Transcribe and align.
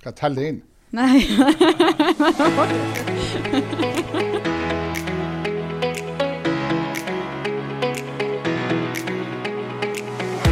Skal 0.00 0.10
jeg 0.10 0.16
telle 0.18 0.36
det 0.36 0.48
inn? 0.50 0.62
Nei. 0.94 1.22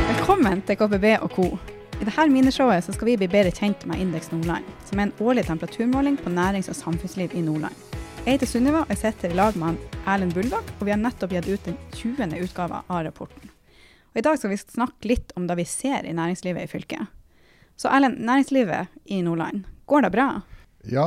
Velkommen 0.08 0.62
til 0.66 0.76
KPB 0.80 1.06
og 1.22 1.30
co. 1.36 1.46
I 2.00 2.06
dette 2.06 2.24
mineshowet 2.32 2.88
skal 2.88 3.08
vi 3.12 3.16
bli 3.20 3.28
bedre 3.30 3.52
kjent 3.54 3.84
med 3.86 4.00
Indeks 4.02 4.32
Nordland, 4.32 4.66
som 4.88 4.98
er 4.98 5.08
en 5.08 5.14
årlig 5.22 5.44
temperaturmåling 5.46 6.16
på 6.18 6.32
nærings- 6.34 6.70
og 6.72 6.76
samfunnsliv 6.78 7.34
i 7.38 7.42
Nordland. 7.44 7.74
Jeg 8.24 8.36
heter 8.36 8.50
Sunniva 8.50 8.82
og 8.84 8.90
jeg 8.94 9.00
sitter 9.02 9.32
i 9.32 9.38
lag 9.38 9.56
med 9.58 9.78
Erlend 10.06 10.34
Bullbakk, 10.34 10.68
og 10.78 10.86
vi 10.86 10.94
har 10.94 11.00
nettopp 11.02 11.34
gitt 11.36 11.48
ut 11.50 11.66
den 11.66 11.78
20. 11.94 12.38
utgava 12.42 12.82
av 12.88 13.04
rapporten. 13.06 13.50
Og 14.12 14.20
I 14.20 14.24
dag 14.26 14.38
skal 14.38 14.52
vi 14.52 14.60
snakke 14.62 15.10
litt 15.10 15.32
om 15.36 15.46
det 15.48 15.56
vi 15.58 15.66
ser 15.66 16.06
i 16.06 16.14
næringslivet 16.16 16.66
i 16.66 16.70
fylket. 16.70 17.10
Så 17.82 17.90
Erlend, 17.90 18.20
næringslivet 18.22 18.86
i 19.10 19.22
Nordland, 19.26 19.64
går 19.90 20.04
det 20.04 20.12
bra? 20.14 20.26
Ja, 20.90 21.06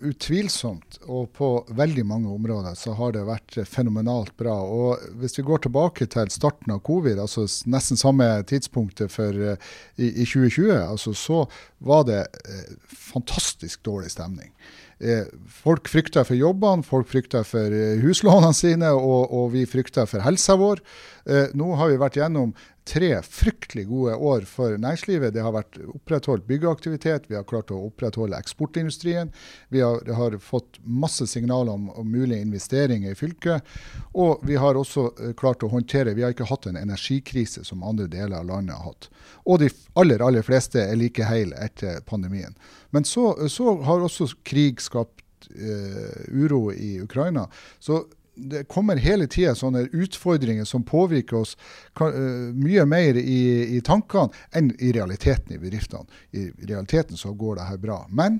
utvilsomt. 0.00 0.98
Og 1.06 1.32
på 1.34 1.48
veldig 1.74 2.04
mange 2.06 2.30
områder 2.34 2.74
så 2.78 2.94
har 2.98 3.14
det 3.14 3.24
vært 3.26 3.58
fenomenalt 3.70 4.34
bra. 4.38 4.54
Og 4.62 5.02
hvis 5.18 5.38
vi 5.38 5.46
går 5.46 5.64
tilbake 5.66 6.06
til 6.10 6.30
starten 6.34 6.74
av 6.74 6.84
covid, 6.86 7.18
altså 7.22 7.48
nesten 7.70 7.98
samme 7.98 8.26
tidspunktet 8.46 9.10
for, 9.14 9.34
i, 9.34 10.08
i 10.08 10.26
2020, 10.26 10.70
altså 10.84 11.14
så 11.18 11.44
var 11.78 12.06
det 12.10 12.22
eh, 12.46 12.74
fantastisk 13.10 13.82
dårlig 13.86 14.14
stemning. 14.14 14.54
Eh, 14.98 15.26
folk 15.62 15.90
frykta 15.92 16.22
for 16.24 16.38
jobbene, 16.38 16.86
folk 16.86 17.10
frykta 17.10 17.42
for 17.46 17.74
eh, 17.74 17.98
huslånene 18.02 18.54
sine, 18.56 18.94
og, 18.96 19.34
og 19.34 19.50
vi 19.54 19.66
frykta 19.68 20.06
for 20.10 20.26
helsa 20.26 20.58
vår. 20.58 20.82
Eh, 21.26 21.46
nå 21.58 21.72
har 21.74 21.90
vi 21.90 21.98
vært 21.98 22.16
gjennom 22.20 22.52
tre 22.86 23.08
fryktelig 23.26 23.88
gode 23.90 24.14
år 24.14 24.44
for 24.46 24.76
næringslivet. 24.78 25.32
Det 25.34 25.42
har 25.42 25.54
vært 25.56 25.78
opprettholdt 25.90 26.46
byggeaktivitet, 26.46 27.26
vi 27.26 27.34
har 27.34 27.46
klart 27.48 27.72
å 27.74 27.80
opprettholde 27.88 28.38
eksportindustrien. 28.38 29.32
Vi 29.74 29.82
har, 29.82 30.06
har 30.14 30.36
fått 30.38 30.78
masse 30.86 31.26
signaler 31.26 31.74
om, 31.74 31.88
om, 31.90 32.06
mulige 32.06 32.44
investeringer 32.46 33.10
i 33.10 33.18
fylket. 33.18 33.66
Og 34.14 34.44
vi 34.46 34.58
har 34.62 34.78
også 34.78 35.08
klart 35.38 35.66
å 35.66 35.72
håndtere 35.72 36.14
Vi 36.14 36.22
har 36.22 36.34
ikke 36.34 36.46
hatt 36.46 36.68
en 36.70 36.78
energikrise 36.78 37.64
som 37.66 37.82
andre 37.82 38.06
deler 38.12 38.38
av 38.38 38.46
landet 38.52 38.78
har 38.78 38.92
hatt. 38.92 39.10
Og 39.44 39.58
de 39.64 39.70
aller, 39.98 40.22
aller 40.22 40.46
fleste 40.46 40.78
er 40.78 40.94
like 41.00 41.26
heil 41.26 41.56
etter 41.58 41.98
pandemien. 42.06 42.54
Men 42.94 43.04
så, 43.04 43.32
så 43.50 43.80
har 43.82 44.06
også 44.06 44.30
krig 44.46 44.78
skapt 44.80 45.50
uh, 45.50 46.22
uro 46.30 46.70
i 46.72 47.00
Ukraina. 47.02 47.48
Så 47.82 48.04
det 48.36 48.64
kommer 48.68 49.00
hele 49.00 49.26
tida 49.26 49.54
sånne 49.56 49.86
utfordringer 49.92 50.64
som 50.68 50.84
påvirker 50.84 51.38
oss 51.40 51.56
uh, 52.00 52.10
mye 52.52 52.84
mer 52.88 53.16
i, 53.16 53.40
i, 53.76 53.80
tankene 53.80 54.28
enn 54.52 54.70
i 54.78 54.92
realiteten 54.92 55.56
i 55.56 55.60
bedriftene. 55.60 56.04
I 56.36 56.50
realiteten 56.68 57.16
så 57.16 57.32
går 57.32 57.56
det 57.56 57.70
her 57.70 57.80
bra. 57.80 58.02
Men 58.08 58.38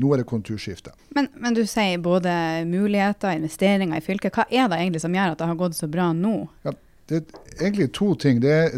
nå 0.00 0.14
er 0.14 0.22
det 0.22 0.30
konturskifte. 0.30 0.94
Men, 1.16 1.28
men, 1.34 1.54
du 1.54 1.66
sier 1.66 2.00
både 2.02 2.32
muligheter, 2.70 3.34
investeringer 3.36 3.98
i 3.98 4.04
fylket. 4.04 4.34
Hva 4.34 4.46
er 4.48 4.70
det 4.70 4.80
egentlig 4.80 5.02
som 5.04 5.14
gjør 5.14 5.34
at 5.34 5.42
det 5.42 5.50
har 5.50 5.60
gått 5.60 5.78
så 5.78 5.90
bra 5.90 6.12
nå? 6.16 6.36
Ja, 6.66 6.74
det 7.10 7.20
er 7.20 7.66
egentlig 7.66 7.92
to 7.98 8.14
ting. 8.14 8.40
Det 8.42 8.56
er 8.56 8.76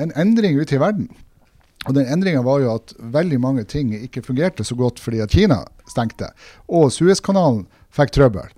en 0.00 0.14
endring 0.16 0.58
ute 0.60 0.78
i 0.78 0.82
verden. 0.82 1.10
Og 1.86 1.94
den 1.94 2.08
Endringa 2.10 2.42
var 2.42 2.62
jo 2.62 2.72
at 2.74 2.94
veldig 2.98 3.38
mange 3.40 3.62
ting 3.68 3.92
ikke 3.94 4.24
fungerte 4.26 4.64
så 4.66 4.74
godt 4.74 4.98
fordi 5.02 5.20
at 5.22 5.30
Kina 5.30 5.60
stengte. 5.86 6.32
Og 6.66 6.90
Suezkanalen 6.90 7.66
fikk 7.94 8.14
trøbbel. 8.16 8.50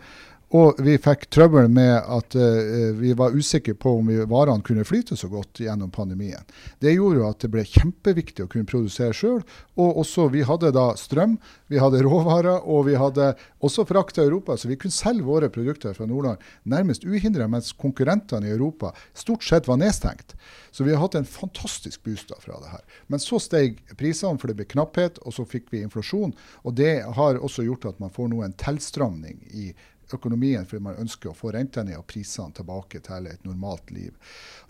Og 0.57 0.79
vi 0.81 0.95
fikk 0.97 1.27
trøbbel 1.29 1.67
med 1.69 1.93
at 2.09 2.33
uh, 2.39 2.93
vi 2.97 3.13
var 3.17 3.35
usikre 3.37 3.75
på 3.77 3.99
om 3.99 4.09
varene 4.31 4.65
kunne 4.65 4.87
flyte 4.89 5.17
så 5.19 5.29
godt 5.29 5.61
gjennom 5.61 5.91
pandemien. 5.93 6.45
Det 6.81 6.95
gjorde 6.95 7.21
jo 7.21 7.27
at 7.29 7.43
det 7.45 7.51
ble 7.53 7.65
kjempeviktig 7.69 8.47
å 8.47 8.49
kunne 8.49 8.69
produsere 8.69 9.13
sjøl. 9.13 9.43
Og 9.77 10.01
også 10.01 10.31
vi 10.33 10.47
hadde 10.49 10.73
da 10.73 10.87
strøm, 10.97 11.37
vi 11.69 11.81
hadde 11.83 12.01
råvarer, 12.07 12.65
og 12.65 12.87
vi 12.89 12.97
hadde 12.97 13.35
også 13.61 13.85
frakt 13.89 14.17
til 14.17 14.31
Europa. 14.31 14.57
Så 14.57 14.71
vi 14.71 14.79
kunne 14.81 14.97
selge 14.97 15.27
våre 15.27 15.51
produkter 15.53 15.93
fra 15.97 16.09
Nordland 16.09 16.41
nærmest 16.65 17.05
uhindra, 17.05 17.51
mens 17.53 17.75
konkurrentene 17.77 18.49
i 18.49 18.55
Europa 18.57 18.95
stort 19.13 19.45
sett 19.45 19.69
var 19.69 19.83
nedstengt. 19.83 20.33
Så 20.73 20.87
vi 20.87 20.95
har 20.95 21.03
hatt 21.05 21.19
en 21.19 21.29
fantastisk 21.29 22.09
boost 22.09 22.33
fra 22.41 22.57
det 22.63 22.73
her. 22.73 22.89
Men 23.13 23.21
så 23.21 23.37
steg 23.43 23.83
prisene, 24.01 24.41
for 24.41 24.49
det 24.49 24.57
ble 24.57 24.69
knapphet, 24.73 25.21
og 25.29 25.37
så 25.37 25.45
fikk 25.49 25.69
vi 25.75 25.85
inflasjon. 25.85 26.33
Og 26.65 26.81
det 26.81 27.03
har 27.21 27.37
også 27.37 27.69
gjort 27.69 27.89
at 27.93 28.01
man 28.01 28.13
får 28.15 28.33
nå 28.33 28.41
en 28.47 28.57
tilstramning 28.57 29.45
i 29.53 29.73
økonomien 30.15 30.67
fordi 30.69 30.83
man 30.85 31.01
ønsker 31.03 31.33
å 31.33 31.37
få 31.37 31.53
rentene 31.55 31.91
ned 31.91 32.01
og 32.01 32.07
prisene 32.11 32.55
tilbake 32.57 33.03
til 33.05 33.29
et 33.31 33.45
normalt 33.47 33.91
liv. 33.95 34.13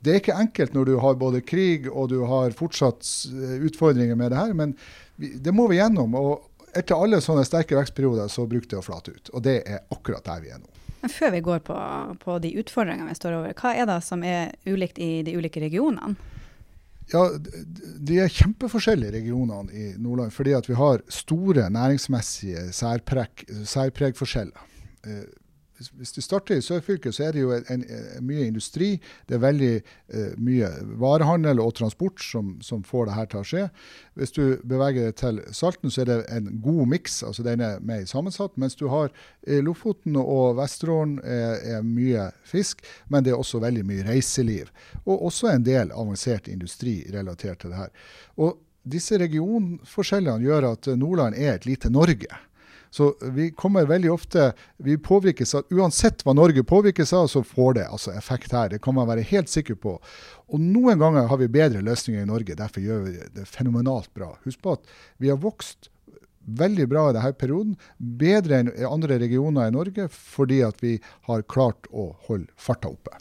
Det 0.01 0.13
er 0.13 0.23
ikke 0.23 0.39
enkelt 0.39 0.77
når 0.77 0.91
du 0.91 0.95
har 1.05 1.21
både 1.21 1.45
krig 1.47 1.89
og 1.91 2.11
du 2.13 2.21
har 2.31 2.57
fortsatt 2.59 3.07
eh, 3.33 3.59
utfordringer 3.69 4.19
med 4.19 4.33
det 4.33 4.41
her, 4.41 4.55
men 4.57 4.77
det 5.19 5.55
må 5.55 5.69
vi 5.71 5.81
gjennom. 5.81 6.15
og 6.15 6.49
etter 6.77 6.99
alle 6.99 7.21
sånne 7.25 7.47
sterke 7.49 7.77
vekstperioder 7.79 8.29
så 8.31 8.47
bruker 8.47 8.75
det 8.75 8.81
å 8.81 8.85
flate 8.85 9.15
ut. 9.15 9.31
Og 9.33 9.45
det 9.45 9.61
er 9.65 9.87
akkurat 9.95 10.27
der 10.27 10.43
vi 10.45 10.53
er 10.55 10.61
nå. 10.61 10.69
Men 11.01 11.13
Før 11.15 11.31
vi 11.31 11.45
går 11.47 11.61
på, 11.67 11.77
på 12.23 12.39
de 12.43 12.51
utfordringene 12.59 13.13
vi 13.13 13.19
står 13.19 13.39
over, 13.39 13.55
hva 13.59 13.75
er 13.79 13.87
det 13.89 14.01
som 14.07 14.25
er 14.27 14.53
ulikt 14.67 14.99
i 14.99 15.23
de 15.27 15.37
ulike 15.39 15.63
regionene? 15.63 16.17
Ja, 17.09 17.23
De 17.39 18.19
er 18.21 18.33
kjempeforskjellige 18.33 19.15
regionene 19.15 19.73
i 19.73 19.93
Nordland, 19.97 20.33
fordi 20.35 20.53
at 20.59 20.67
vi 20.69 20.77
har 20.77 21.01
store 21.13 21.69
næringsmessige 21.73 22.67
særpreg, 22.77 23.47
særpregforskjeller. 23.65 24.67
Eh, 25.07 25.27
hvis 25.79 26.13
du 26.13 26.21
starter 26.23 26.59
i 26.59 26.65
sørfylket, 26.65 27.15
så 27.15 27.29
er 27.29 27.35
det 27.35 27.43
jo 27.43 27.53
en, 27.55 27.85
en, 27.85 28.25
mye 28.27 28.47
industri. 28.49 28.97
Det 29.29 29.37
er 29.37 29.43
veldig 29.45 29.73
eh, 29.79 30.33
mye 30.43 30.71
varehandel 30.99 31.63
og 31.63 31.75
transport 31.79 32.23
som, 32.23 32.57
som, 32.65 32.83
får 32.87 33.07
det 33.07 33.17
her 33.17 33.29
til 33.31 33.41
å 33.41 33.47
skje. 33.47 33.65
Hvis 34.19 34.35
du 34.35 34.43
beveger 34.67 35.09
deg 35.09 35.19
til 35.21 35.41
Salten, 35.55 35.93
så 35.95 36.03
er 36.03 36.11
det 36.11 36.19
en 36.35 36.51
god 36.65 36.83
miks. 36.95 37.21
altså 37.23 37.47
Den 37.47 37.63
er 37.65 37.83
mer 37.85 38.05
sammensatt. 38.11 38.57
Mens 38.59 38.79
du 38.79 38.89
har 38.91 39.13
eh, 39.47 39.61
Lofoten 39.65 40.19
og 40.19 40.59
Vesterålen 40.59 41.19
er, 41.23 41.59
er, 41.79 41.87
mye 41.87 42.31
fisk, 42.47 42.83
men 43.09 43.27
det 43.27 43.35
er 43.35 43.39
også 43.43 43.63
veldig 43.63 43.87
mye 43.87 44.07
reiseliv. 44.09 44.73
Og 45.05 45.29
også 45.31 45.53
en 45.53 45.67
del 45.67 45.95
avansert 45.95 46.51
industri 46.51 47.01
relatert 47.15 47.63
til 47.63 47.75
det 47.75 47.85
her. 47.85 47.95
Og 48.43 48.59
disse 48.89 49.19
regionforskjellene 49.21 50.47
gjør 50.47 50.73
at 50.73 50.91
Nordland 50.97 51.37
er 51.37 51.55
et 51.55 51.67
lite 51.69 51.91
Norge. 51.93 52.31
Så 52.91 53.11
vi 53.35 53.51
kommer 53.51 53.87
veldig 53.87 54.11
ofte 54.13 54.53
Vi 54.77 54.97
påvirkes 54.99 55.55
av 55.55 55.75
Uansett 55.75 56.25
hva 56.25 56.33
Norge 56.37 56.65
påvirkes 56.65 57.13
av, 57.13 57.27
så 57.27 57.43
får 57.45 57.75
det 57.75 57.87
altså 57.89 58.15
effekt 58.17 58.53
her. 58.53 58.71
Det 58.73 58.81
kan 58.85 58.97
man 58.97 59.09
være 59.09 59.27
helt 59.29 59.51
sikker 59.53 59.77
på. 59.77 59.99
Og 60.49 60.61
noen 60.63 60.99
ganger 61.01 61.29
har 61.29 61.41
vi 61.41 61.51
bedre 61.53 61.85
løsninger 61.85 62.25
i 62.25 62.29
Norge. 62.29 62.57
Derfor 62.57 62.85
gjør 62.85 63.05
vi 63.05 63.15
det 63.37 63.47
fenomenalt 63.49 64.13
bra. 64.17 64.33
Husk 64.47 64.63
på 64.65 64.79
at 64.79 64.99
vi 65.21 65.33
har 65.33 65.41
vokst 65.43 65.91
veldig 66.49 66.89
bra 66.89 67.09
i 67.11 67.17
denne 67.17 67.33
perioden. 67.37 67.77
Bedre 67.99 68.63
enn 68.63 68.75
andre 68.89 69.19
regioner 69.21 69.69
i 69.69 69.75
Norge 69.75 70.09
fordi 70.15 70.63
at 70.65 70.81
vi 70.83 70.97
har 71.29 71.45
klart 71.51 71.91
å 71.93 72.13
holde 72.29 72.53
farta 72.57 72.93
oppe. 72.93 73.19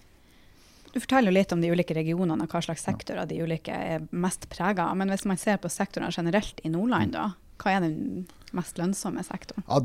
Du 0.93 1.01
forteller 1.01 1.35
litt 1.35 1.51
om 1.53 1.61
de 1.61 1.69
ulike 1.69 1.93
regionene 1.93 2.47
og 2.47 2.53
hva 2.53 2.61
slags 2.63 2.85
sektorer 2.87 3.27
de 3.29 3.41
ulike 3.43 3.73
er 3.75 4.07
mest 4.09 4.47
prega 4.49 4.87
av. 4.87 4.97
Men 4.97 5.11
hvis 5.13 5.27
man 5.29 5.37
ser 5.37 5.59
på 5.61 5.69
sektorene 5.69 6.13
generelt 6.15 6.63
i 6.63 6.71
Nordland, 6.73 7.13
da, 7.13 7.27
hva 7.61 7.77
er 7.77 7.85
den 7.85 8.27
mest 8.55 8.77
lønnsomme 8.79 9.23
sektoren? 9.25 9.63
Ja, 9.67 9.81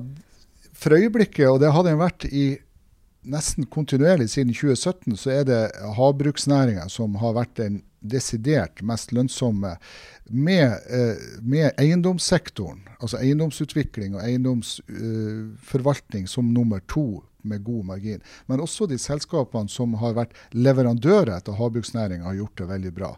for 0.73 0.97
øyeblikket, 0.97 1.49
og 1.49 1.61
det 1.63 1.73
har 1.75 1.83
den 1.87 1.99
vært 2.01 2.25
i 2.31 2.59
nesten 3.23 3.67
kontinuerlig 3.71 4.31
siden 4.33 4.55
2017, 4.55 5.17
så 5.17 5.31
er 5.31 5.45
det 5.47 5.71
havbruksnæringa 5.97 6.89
som 6.91 7.15
har 7.23 7.33
vært 7.37 7.57
den 7.61 7.83
desidert 8.03 8.83
mest 8.83 9.13
lønnsomme 9.15 9.77
med, 10.27 10.73
eh, 10.91 11.17
med 11.43 11.71
eiendomssektoren, 11.79 12.81
altså 13.01 13.17
eiendomsutvikling 13.23 14.15
og 14.17 14.23
eiendomsforvaltning 14.27 16.29
som 16.29 16.55
nummer 16.55 16.79
to 16.89 17.25
med 17.43 17.65
god 17.65 17.85
margin. 17.93 18.23
Men 18.47 18.63
også 18.65 18.87
de 18.91 18.99
selskapene 19.01 19.71
som 19.73 19.95
har 20.01 20.17
vært 20.19 20.37
leverandører 20.55 21.45
til 21.45 21.59
havbruksnæringa, 21.59 22.25
har 22.29 22.41
gjort 22.41 22.59
det 22.59 22.69
veldig 22.71 22.93
bra. 22.97 23.15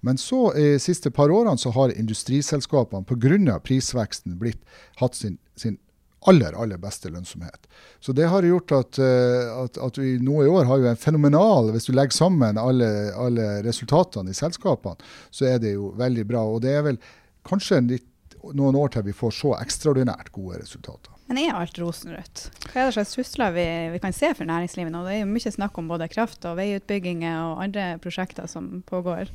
Men 0.00 0.20
så 0.20 0.52
de 0.56 0.78
siste 0.82 1.10
par 1.10 1.32
årene 1.32 1.58
så 1.58 1.72
har 1.74 1.94
industriselskapene 1.94 3.06
pga. 3.08 3.58
prisveksten 3.64 4.38
blitt, 4.38 4.60
hatt 5.00 5.14
sin, 5.14 5.38
sin 5.56 5.78
aller 6.24 6.52
aller 6.52 6.80
beste 6.80 7.08
lønnsomhet. 7.08 7.66
Så 8.00 8.12
Det 8.12 8.28
har 8.28 8.42
gjort 8.42 8.72
at, 8.72 8.98
eh, 8.98 9.64
at, 9.64 9.78
at, 9.78 9.98
vi 9.98 10.18
nå 10.18 10.44
i 10.44 10.48
år 10.48 10.64
har 10.64 10.78
jo 10.78 10.88
en 10.88 10.96
fenomenal 10.96 11.70
Hvis 11.72 11.86
du 11.86 11.92
legger 11.92 12.16
sammen 12.16 12.58
alle, 12.58 13.12
alle, 13.12 13.62
resultatene 13.62 14.30
i 14.30 14.34
selskapene, 14.34 14.96
så 15.30 15.46
er 15.46 15.58
det 15.58 15.74
jo 15.74 15.92
veldig 15.96 16.24
bra. 16.26 16.44
Og 16.44 16.62
det 16.62 16.72
er 16.72 16.86
vel 16.88 17.00
kanskje 17.44 17.82
litt, 17.88 18.10
noen 18.52 18.76
år 18.76 18.92
til 18.92 19.06
vi 19.08 19.16
får 19.16 19.36
så 19.36 19.54
ekstraordinært 19.56 20.32
gode 20.32 20.60
resultater. 20.60 21.13
Men 21.26 21.38
er 21.40 21.56
alt 21.56 21.78
rosenrødt? 21.80 22.42
Hva 22.68 22.82
er 22.82 22.90
det 22.90 22.96
slags 22.98 23.14
trusler 23.14 23.54
vi, 23.54 23.64
vi, 23.94 24.00
kan 24.02 24.12
se 24.12 24.28
for 24.36 24.44
næringslivet 24.48 24.92
nå? 24.92 25.00
Det 25.06 25.14
er 25.14 25.22
jo 25.22 25.30
mye 25.30 25.52
snakk 25.54 25.78
om 25.80 25.88
både 25.88 26.08
kraft 26.12 26.44
og 26.44 26.58
veiutbygginger 26.58 27.38
og 27.40 27.62
andre 27.64 27.86
prosjekter 28.04 28.48
som 28.50 28.82
pågår. 28.84 29.30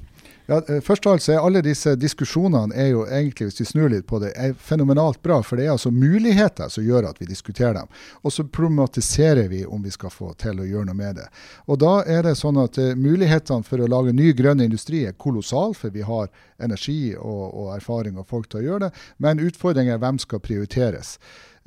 Ja, 0.50 0.60
eh, 0.70 0.84
først 0.86 1.08
og 1.08 1.16
alt 1.16 1.24
så 1.26 1.34
er 1.34 1.42
Alle 1.46 1.64
disse 1.66 1.96
diskusjonene 1.98 2.78
er 2.78 2.92
jo 2.92 3.08
egentlig, 3.08 3.50
hvis 3.50 3.62
vi 3.62 3.66
snur 3.72 3.90
litt 3.90 4.06
på 4.10 4.20
det, 4.22 4.36
er 4.38 4.54
fenomenalt 4.54 5.22
bra. 5.26 5.40
For 5.42 5.58
det 5.58 5.66
er 5.66 5.74
altså 5.74 5.90
muligheter 5.90 6.70
som 6.70 6.86
gjør 6.86 7.10
at 7.10 7.22
vi 7.22 7.30
diskuterer 7.30 7.82
dem. 7.82 7.90
Og 8.22 8.34
så 8.34 8.46
problematiserer 8.46 9.50
vi 9.50 9.66
om 9.66 9.82
vi 9.82 9.94
skal 9.94 10.14
få 10.14 10.36
til 10.38 10.62
å 10.62 10.70
gjøre 10.70 10.92
noe 10.92 11.00
med 11.00 11.18
det. 11.24 11.28
Og 11.66 11.82
da 11.82 12.00
er 12.06 12.26
det 12.30 12.38
sånn 12.38 12.62
at 12.62 12.78
uh, 12.78 12.94
Mulighetene 13.00 13.66
for 13.66 13.82
å 13.82 13.90
lage 13.90 14.14
ny 14.14 14.34
grønn 14.38 14.62
industri 14.62 15.06
er 15.08 15.18
kolossal, 15.18 15.74
for 15.74 15.94
vi 15.94 16.06
har 16.06 16.30
energi 16.62 17.16
og, 17.18 17.46
og 17.50 17.76
erfaring 17.78 18.18
og 18.20 18.28
folk 18.30 18.50
til 18.50 18.62
å 18.62 18.66
gjøre 18.68 18.88
det. 18.88 19.06
Men 19.18 19.42
utfordringen 19.42 19.96
er 19.96 20.02
hvem 20.02 20.22
skal 20.22 20.44
prioriteres. 20.44 21.18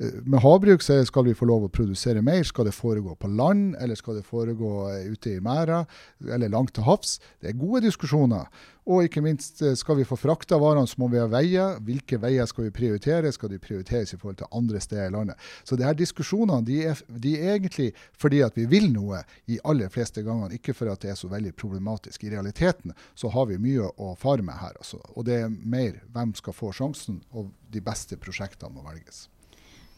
Eh, 0.03 0.19
med 0.25 0.41
havbruk 0.41 0.83
skal 0.83 1.25
vi 1.25 1.35
få 1.37 1.47
lov 1.47 1.67
å 1.67 1.71
produsere 1.71 2.23
mer. 2.25 2.43
Skal 2.47 2.67
det 2.67 2.75
foregå 2.75 3.15
på 3.19 3.29
land, 3.31 3.75
eller 3.81 3.99
skal 3.99 4.19
det 4.19 4.27
foregå 4.27 4.73
eh, 4.91 5.09
ute 5.13 5.37
i 5.37 5.41
merda, 5.43 5.83
eller 6.27 6.51
langt 6.51 6.75
til 6.75 6.87
havs? 6.87 7.19
Det 7.41 7.51
er 7.51 7.59
gode 7.59 7.83
diskusjoner. 7.87 8.49
Og 8.83 9.05
ikke 9.05 9.23
minst, 9.23 9.61
eh, 9.61 9.75
skal 9.79 9.97
vi 9.99 10.07
få 10.07 10.17
frakta 10.19 10.59
varene, 10.59 10.87
så 10.87 10.99
må 10.99 11.09
vi 11.11 11.21
ha 11.21 11.27
veier. 11.31 11.79
Hvilke 11.85 12.19
veier 12.19 12.47
skal 12.49 12.67
vi 12.67 12.75
prioritere? 12.75 13.31
Skal 13.31 13.53
de 13.53 13.61
prioriteres 13.63 14.13
i 14.13 14.19
forhold 14.19 14.41
til 14.41 14.51
andre 14.51 14.81
steder 14.83 15.07
i 15.07 15.15
landet? 15.15 15.49
Så 15.63 15.77
de 15.79 15.87
her 15.87 15.95
diskusjonene 15.95 16.65
de 16.67 16.81
er, 16.91 17.03
de 17.07 17.35
er 17.39 17.57
egentlig 17.57 17.93
fordi 18.19 18.43
at 18.43 18.57
vi 18.59 18.67
vil 18.67 18.89
noe 18.93 19.23
i 19.47 19.59
aller 19.63 19.91
fleste 19.93 20.23
gangene, 20.23 20.59
ikke 20.59 20.75
for 20.75 20.91
at 20.91 21.03
det 21.03 21.13
er 21.13 21.19
så 21.19 21.31
veldig 21.31 21.55
problematisk. 21.55 22.23
I 22.23 22.33
realiteten 22.35 22.95
så 23.15 23.31
har 23.31 23.47
vi 23.47 23.61
mye 23.61 23.87
å 23.97 24.15
fare 24.19 24.43
med 24.43 24.59
her. 24.59 24.75
Altså. 24.79 24.99
Og 25.15 25.27
det 25.29 25.43
er 25.45 25.53
mer 25.53 26.01
hvem 26.11 26.35
skal 26.35 26.57
få 26.57 26.73
sjansen, 26.75 27.21
og 27.31 27.53
de 27.71 27.81
beste 27.81 28.19
prosjektene 28.19 28.73
må 28.73 28.83
velges. 28.83 29.29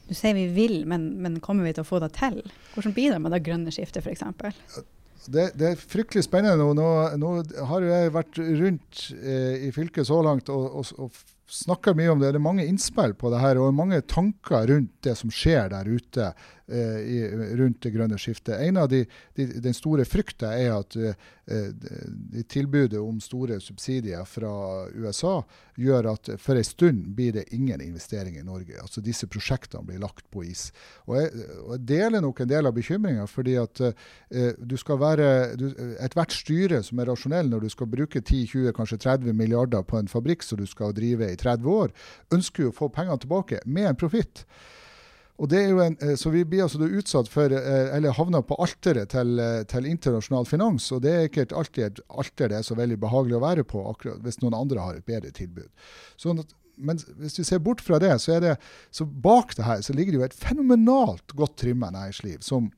Du 0.06 0.14
sier 0.14 0.36
vi 0.38 0.46
vil, 0.54 0.84
men, 0.90 1.16
men, 1.22 1.40
kommer 1.42 1.66
vi 1.66 1.74
til 1.74 1.86
å 1.86 1.88
få 1.88 2.02
det 2.04 2.12
til? 2.18 2.42
Hvordan 2.76 2.94
bidrar 2.94 3.24
man 3.24 3.34
det 3.34 3.42
grønne 3.46 3.74
skiftet 3.74 4.06
f.eks.? 4.06 4.26
Det, 5.26 5.48
det, 5.58 5.72
er 5.72 5.80
fryktelig 5.82 6.28
spennende. 6.28 6.62
Nå, 6.62 6.76
nå, 6.78 6.90
nå 7.18 7.32
har 7.72 7.86
jeg 7.88 8.12
vært 8.14 8.38
rundt 8.38 9.06
eh, 9.18 9.66
i 9.66 9.72
fylket 9.74 10.06
så 10.06 10.20
langt 10.26 10.52
og, 10.54 10.68
og, 10.82 10.92
og 11.08 11.24
snakker 11.50 11.98
mye 11.98 12.12
om 12.14 12.22
det. 12.22 12.36
Det 12.36 12.42
er 12.42 12.46
mange 12.46 12.66
innspill 12.70 13.16
på 13.18 13.32
det 13.34 13.42
her 13.42 13.58
og 13.62 13.74
mange 13.78 14.02
tanker 14.06 14.70
rundt 14.70 14.94
det 15.06 15.16
som 15.18 15.34
skjer 15.34 15.72
der 15.74 15.90
ute 15.90 16.30
i, 16.74 17.20
rundt 17.60 17.84
det 17.84 17.92
grønne 17.94 18.18
skiftet. 18.18 18.58
En 18.66 18.80
av 18.82 18.90
de, 18.90 19.04
de, 19.38 19.46
Den 19.62 19.76
store 19.78 20.06
frykta 20.10 20.54
er 20.58 20.72
at 20.74 20.98
uh, 20.98 21.14
de 21.46 22.44
tilbudet 22.50 22.98
om 22.98 23.20
store 23.22 23.60
subsidier 23.62 24.26
fra 24.26 24.50
USA 24.96 25.36
gjør 25.78 26.10
at 26.16 26.32
for 26.42 26.58
en 26.58 26.66
stund 26.66 27.04
blir 27.18 27.36
det 27.36 27.44
ingen 27.54 27.84
investering 27.86 28.40
i 28.40 28.46
Norge. 28.46 28.80
Altså 28.82 29.04
Disse 29.06 29.30
prosjektene 29.30 29.86
blir 29.86 30.02
lagt 30.02 30.26
på 30.34 30.42
is. 30.48 30.72
Og 31.06 31.20
Jeg, 31.20 31.46
og 31.62 31.72
jeg 31.76 31.86
deler 31.92 32.24
nok 32.26 32.42
en 32.42 32.50
del 32.50 32.66
av 32.66 32.74
bekymringa, 32.74 33.28
fordi 33.30 33.58
at 33.62 33.82
du 34.58 34.76
skal 34.80 34.98
være 35.00 35.28
Ethvert 36.02 36.34
styre 36.34 36.82
som 36.84 37.00
er 37.00 37.12
rasjonell 37.12 37.52
når 37.52 37.66
du 37.66 37.70
skal 37.74 37.92
bruke 37.92 38.22
10-20, 38.24 38.72
kanskje 38.76 39.02
30 39.06 39.38
milliarder 39.38 39.86
på 39.86 40.00
en 40.00 40.10
fabrikk 40.10 40.44
som 40.44 40.60
du 40.60 40.66
skal 40.70 40.96
drive 40.98 41.30
i 41.32 41.38
30 41.40 41.70
år, 41.70 41.94
ønsker 42.34 42.66
jo 42.66 42.74
å 42.74 42.80
få 42.80 42.90
pengene 42.94 43.22
tilbake 43.22 43.62
med 43.66 43.92
en 43.92 44.00
profitt. 44.00 44.46
Og 45.36 45.50
det 45.52 45.60
er 45.60 45.72
jo 45.74 45.82
en, 45.84 45.98
eh, 46.00 46.16
så 46.16 46.32
Vi 46.32 46.44
blir 46.48 46.64
altså 46.64 46.80
utsatt 46.80 47.28
for, 47.28 47.52
eh, 47.52 47.96
eller 47.96 48.16
havner 48.16 48.42
på 48.42 48.56
alteret 48.56 49.10
til, 49.10 49.40
eh, 49.40 49.64
til, 49.64 49.86
internasjonal 49.86 50.46
finans. 50.46 50.92
og 50.92 51.02
Det 51.02 51.12
er 51.12 51.28
ikke 51.28 51.52
alltid 51.52 51.84
et 51.84 52.00
alter 52.10 52.48
det 52.50 52.58
er 52.58 52.64
så 52.64 52.76
veldig 52.76 53.00
behagelig 53.00 53.36
å 53.36 53.44
være 53.44 53.64
på, 53.64 53.84
akkurat 53.90 54.22
hvis 54.24 54.42
noen 54.42 54.54
andre 54.54 54.80
har 54.80 54.96
et 54.96 55.06
bedre 55.06 55.32
tilbud. 55.32 55.70
Sånn 56.18 56.40
at, 56.40 56.54
men 56.78 56.98
hvis 56.98 57.38
vi 57.38 57.44
ser 57.44 57.60
bort 57.60 57.82
fra 57.82 58.00
det, 58.00 58.20
så, 58.22 58.36
er 58.36 58.40
det, 58.40 58.58
så 58.92 59.06
bak 59.06 59.56
det 59.56 59.64
her 59.64 59.82
så 59.82 59.94
ligger 59.94 60.12
det 60.12 60.20
jo 60.20 60.26
et 60.26 60.34
fenomenalt 60.34 61.36
godt 61.36 61.58
trimma 61.58 61.92
næringsliv. 61.92 62.42
som 62.42 62.72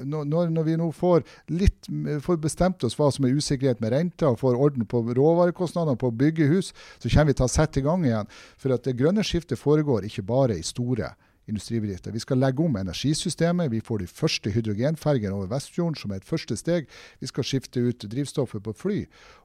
når, 0.00 0.48
når, 0.50 0.62
vi 0.64 0.76
nå 0.76 0.90
får, 0.90 1.22
litt, 1.48 1.86
får 2.20 2.36
bestemt 2.40 2.82
oss 2.84 2.96
hva 2.98 3.10
som 3.12 3.24
er 3.24 3.36
usikkerhet 3.36 3.80
med 3.80 3.92
renta, 3.92 4.30
og 4.30 4.40
får 4.40 4.56
orden 4.56 4.86
på 4.88 5.02
råvarekostnadene 5.14 6.00
på 6.00 6.08
å 6.08 6.16
bygge 6.16 6.48
hus, 6.48 6.72
så 6.98 7.08
kommer 7.08 7.32
vi 7.32 7.34
til 7.34 7.44
å 7.44 7.52
sette 7.52 7.80
i 7.80 7.82
gang 7.82 8.04
igjen. 8.04 8.26
For 8.56 8.72
at 8.72 8.84
det 8.84 8.96
grønne 8.96 9.22
skiftet 9.22 9.60
foregår 9.60 10.08
ikke 10.08 10.24
bare 10.26 10.56
i 10.58 10.64
store 10.64 11.12
industribedrifter. 11.52 12.14
Vi 12.14 12.22
skal 12.24 12.40
legge 12.42 12.64
om 12.64 12.78
energisystemet. 12.80 13.70
Vi 13.72 13.82
får 13.84 14.02
de 14.02 14.08
første 14.10 14.52
hydrogenfergene 14.54 15.36
over 15.36 15.50
Vestfjorden 15.52 15.98
som 15.98 16.12
er 16.12 16.22
et 16.22 16.28
første 16.28 16.56
steg. 16.58 16.88
Vi 17.20 17.30
skal 17.30 17.46
skifte 17.46 17.84
ut 17.84 18.08
drivstoffet 18.08 18.64
på 18.64 18.74
fly. 18.76 18.98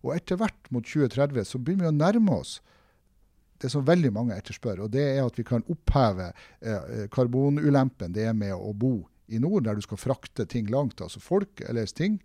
Og 0.06 0.16
etter 0.16 0.40
hvert 0.40 0.72
mot 0.74 0.86
2030 0.88 1.52
så 1.52 1.62
begynner 1.62 1.90
vi 1.90 1.94
å 1.94 2.00
nærme 2.00 2.40
oss 2.40 2.58
det 3.62 3.72
som 3.74 3.86
veldig 3.86 4.12
mange 4.14 4.38
etterspør. 4.38 4.86
Og 4.86 4.92
det 4.94 5.04
er 5.16 5.24
at 5.26 5.38
vi 5.38 5.46
kan 5.48 5.66
oppheve 5.70 6.32
eh, 6.62 7.06
karbonulempen 7.14 8.14
det 8.16 8.30
er 8.30 8.38
med 8.38 8.54
å 8.56 8.74
bo 8.74 9.00
i 9.28 9.42
nord, 9.44 9.66
der 9.66 9.76
du 9.76 9.84
skal 9.84 10.00
frakte 10.00 10.46
ting 10.48 10.70
langt, 10.72 11.02
altså 11.04 11.20
folk 11.20 11.62
eller 11.68 11.90
ting, 11.92 12.22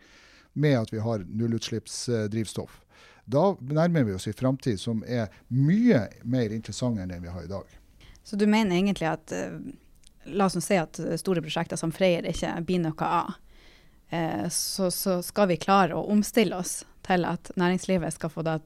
med 0.52 0.76
at 0.78 0.92
vi 0.92 1.00
har 1.02 1.24
nullutslippsdrivstoff. 1.26 2.82
Da 3.24 3.52
nærmer 3.60 4.04
vi 4.06 4.14
oss 4.16 4.26
en 4.26 4.36
framtid 4.36 4.80
som 4.80 5.02
er 5.06 5.30
mye 5.48 6.08
mer 6.22 6.54
interessant 6.54 7.00
enn 7.00 7.10
den 7.10 7.22
vi 7.24 7.32
har 7.32 7.46
i 7.46 7.50
dag. 7.50 7.66
Så 8.24 8.36
du 8.36 8.46
mener 8.46 8.76
egentlig 8.76 9.08
at 9.10 9.34
uh, 9.34 9.56
La 10.30 10.46
oss 10.46 10.54
si 10.62 10.76
at 10.78 11.00
store 11.18 11.42
prosjekter 11.42 11.74
som 11.74 11.90
Freyr 11.90 12.28
ikke 12.30 12.52
blir 12.62 12.78
noe 12.84 13.06
av. 13.06 13.32
Uh, 14.12 14.46
så, 14.54 14.86
så, 14.94 15.16
skal 15.26 15.48
vi 15.50 15.56
klare 15.58 15.96
å 15.98 16.04
omstille 16.12 16.54
oss 16.54 16.84
til 17.02 17.26
at 17.26 17.50
næringslivet 17.58 18.14
skal 18.14 18.30
få, 18.30 18.44
da, 18.46 18.60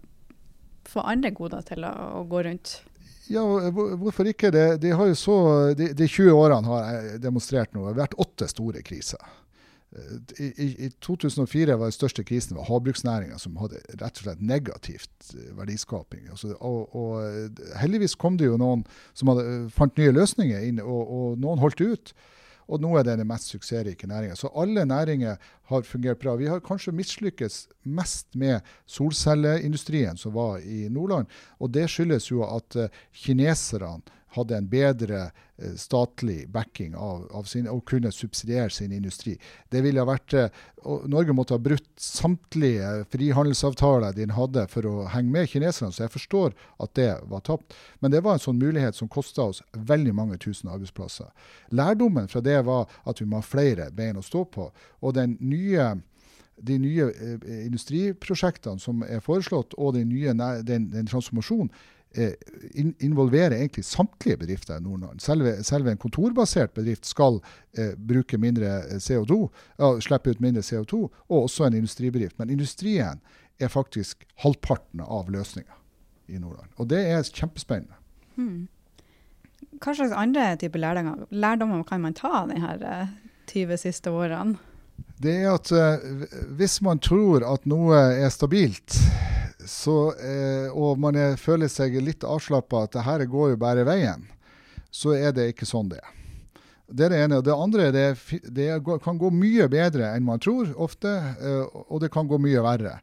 få 0.85 1.00
andre 1.08 1.32
goder 1.32 1.64
til 1.64 1.87
å, 1.88 1.94
å, 2.19 2.20
gå 2.29 2.43
rundt. 2.44 2.75
Ja, 3.32 3.41
hvorfor 3.41 4.29
ikke? 4.29 4.53
Det, 4.53 4.67
de, 4.85 4.93
så, 5.17 5.38
de, 5.79 5.88
de 5.97 6.09
20 6.09 6.37
årene 6.37 6.69
har 6.69 6.85
jeg 6.93 7.23
demonstrert 7.25 7.73
nå. 7.73 7.87
Det 7.87 7.94
har 7.94 8.02
vært 8.05 8.20
åtte 8.23 8.50
store 8.52 8.85
kriser. 8.85 9.23
I, 10.39 10.87
I, 10.87 10.91
2004 11.01 11.77
var 11.79 11.91
den 11.91 11.95
største 11.95 12.25
krisen 12.27 12.59
havbruksnæringa, 12.69 13.39
som 13.41 13.57
hadde 13.61 13.81
rett 14.01 14.21
og 14.21 14.25
slett 14.25 14.45
negativt 14.45 15.33
eh, 15.35 15.51
verdiskaping. 15.57 16.29
Altså, 16.33 16.55
og, 16.61 16.95
og, 16.97 17.21
eh, 17.25 17.77
heldigvis 17.81 18.17
kom 18.21 18.39
det 18.41 18.51
jo 18.51 18.59
noen 18.61 18.85
som 19.17 19.33
hadde, 19.33 19.45
eh, 19.51 19.69
fant 19.73 19.97
nye 20.01 20.15
løsninger, 20.17 20.65
inn, 20.69 20.83
og, 20.85 21.13
og 21.19 21.39
noen 21.43 21.63
holdt 21.63 21.83
ut. 21.85 22.13
Og 22.67 22.83
nå 22.83 22.97
er 22.99 23.07
det 23.07 23.21
den 23.21 23.29
mest 23.31 23.53
suksessrike 23.53 24.09
næringa. 24.11 24.35
Så 24.35 24.51
alle 24.59 24.83
næringer 24.89 25.37
har 25.71 25.87
fungert 25.87 26.19
bra. 26.19 26.35
Vi 26.35 26.49
har 26.51 26.65
kanskje 26.67 26.95
mislykkes 26.99 27.61
mest 27.87 28.27
med 28.35 28.67
solcelleindustrien 28.91 30.19
som 30.19 30.35
var 30.35 30.59
i 30.67 30.89
Nordland. 30.91 31.31
Og 31.63 31.71
det 31.75 31.87
skyldes 31.93 32.27
jo 32.33 32.43
at 32.43 32.75
kineserne 33.15 34.03
hadde 34.37 34.56
en 34.56 34.69
bedre 34.71 35.21
eh, 35.27 35.75
statlig 35.81 36.47
backing 36.53 36.94
av, 36.94 37.27
av 37.35 37.49
sin, 37.50 37.69
og 37.71 37.85
kunne 37.88 38.12
subsidiere 38.15 38.71
sin 38.73 38.94
industri. 38.94 39.37
Det 39.73 39.83
ville 39.85 40.05
vært, 40.06 40.35
eh, 40.37 40.65
Norge 41.11 41.35
måtte 41.37 41.56
ha 41.56 41.62
brutt 41.62 41.88
samtlige 42.00 43.06
frihandelsavtaler 43.12 44.17
de 44.17 44.29
hadde 44.37 44.67
for 44.73 44.88
å 44.88 45.06
henge 45.12 45.33
med 45.35 45.50
kineserne, 45.50 45.93
så 45.93 46.06
jeg 46.06 46.15
forstår 46.15 46.56
at 46.83 46.94
det 46.99 47.11
var 47.31 47.44
tapt. 47.47 47.77
Men 48.00 48.15
det 48.15 48.23
var 48.25 48.37
en 48.37 48.44
sånn 48.47 48.61
mulighet 48.61 48.99
som 48.99 49.11
kosta 49.12 49.49
oss 49.50 49.62
veldig 49.73 50.15
mange 50.17 50.38
tusen 50.43 50.71
arbeidsplasser. 50.73 51.33
Lærdommen 51.75 52.31
fra 52.31 52.44
det 52.44 52.61
var 52.69 52.87
at 53.05 53.23
vi 53.23 53.29
må 53.29 53.41
ha 53.41 53.47
flere 53.47 53.91
bein 53.94 54.21
å 54.21 54.27
stå 54.27 54.44
på. 54.53 54.71
Og 55.03 55.17
den 55.17 55.38
nye 55.41 55.97
de 56.56 56.79
nye 56.81 57.11
eh, 57.11 57.67
industriprosjektene 57.67 58.81
som 58.81 59.03
er 59.05 59.21
foreslått, 59.25 59.77
og 59.77 59.94
den, 59.97 60.09
nye, 60.09 60.33
den, 60.65 60.88
den 60.93 61.09
transformasjonen, 61.11 61.71
involverer 63.05 63.50
egentlig 63.50 63.85
samtlige 63.85 64.37
bedrifter 64.37 64.79
i 64.79 64.82
Nord-Norge. 64.82 65.20
Selve, 65.20 65.53
selve, 65.64 65.91
en 65.91 66.00
kontorbasert 66.00 66.73
bedrift 66.75 67.07
skal 67.07 67.40
eh, 67.78 67.92
bruke 68.09 68.38
mindre 68.40 68.71
eh, 68.87 69.00
CO2, 69.02 69.37
ja, 69.78 69.90
slippe 70.00 70.33
ut 70.33 70.40
mindre 70.40 70.64
CO2, 70.64 71.02
og 71.28 71.42
også 71.42 71.66
en 71.66 71.76
industribedrift. 71.76 72.38
Men 72.38 72.50
industrien 72.50 73.21
er 73.61 73.73
faktisk 73.73 74.25
halvparten 74.42 75.04
av 75.04 75.28
løsninga 75.33 75.76
i 76.28 76.40
Nordland. 76.40 76.73
Og 76.76 76.88
det 76.90 77.02
er 77.11 77.28
kjempespennende. 77.28 78.00
Hmm. 78.37 78.66
Hva 79.81 79.92
slags 79.97 80.16
andre 80.16 80.49
typer 80.61 80.81
lærdommer, 80.81 81.28
lærdommer 81.31 81.85
kan 81.88 82.00
man 82.00 82.16
ta 82.16 82.33
av 82.42 82.52
disse 82.52 82.97
20 83.52 83.81
siste 83.81 84.12
årene? 84.12 84.57
Det 85.21 85.33
er 85.42 85.52
at 85.52 85.71
uh, 85.73 86.26
hvis 86.57 86.81
man 86.85 87.00
tror 87.00 87.45
at 87.49 87.64
noe 87.69 87.97
er 87.97 88.33
stabilt, 88.33 88.97
så, 89.70 90.14
eh, 90.16 90.68
og 90.73 91.00
man 91.02 91.18
er, 91.18 91.37
føler 91.40 91.70
seg 91.70 91.99
litt 92.02 92.25
avslappa 92.26 92.87
at 92.87 92.96
det 92.96 93.06
her 93.06 93.25
går 93.30 93.54
jo 93.54 93.61
bare 93.61 93.87
veien, 93.87 94.26
så 94.90 95.14
er 95.16 95.35
det 95.37 95.50
ikke 95.52 95.68
sånn 95.68 95.90
det 95.92 96.00
er. 96.00 96.12
Det 96.87 97.06
er 97.06 97.11
det 97.11 97.23
ene. 97.25 97.38
Og 97.40 97.44
Det 97.44 97.54
andre 97.54 97.87
det, 97.90 98.08
det 98.54 98.68
kan 99.02 99.18
gå 99.18 99.30
mye 99.35 99.66
bedre 99.70 100.12
enn 100.14 100.26
man 100.26 100.42
tror 100.42 100.70
ofte, 100.78 101.11
eh, 101.40 101.64
og 101.90 102.02
det 102.04 102.12
kan 102.14 102.28
gå 102.30 102.38
mye 102.42 102.62
verre. 102.64 103.00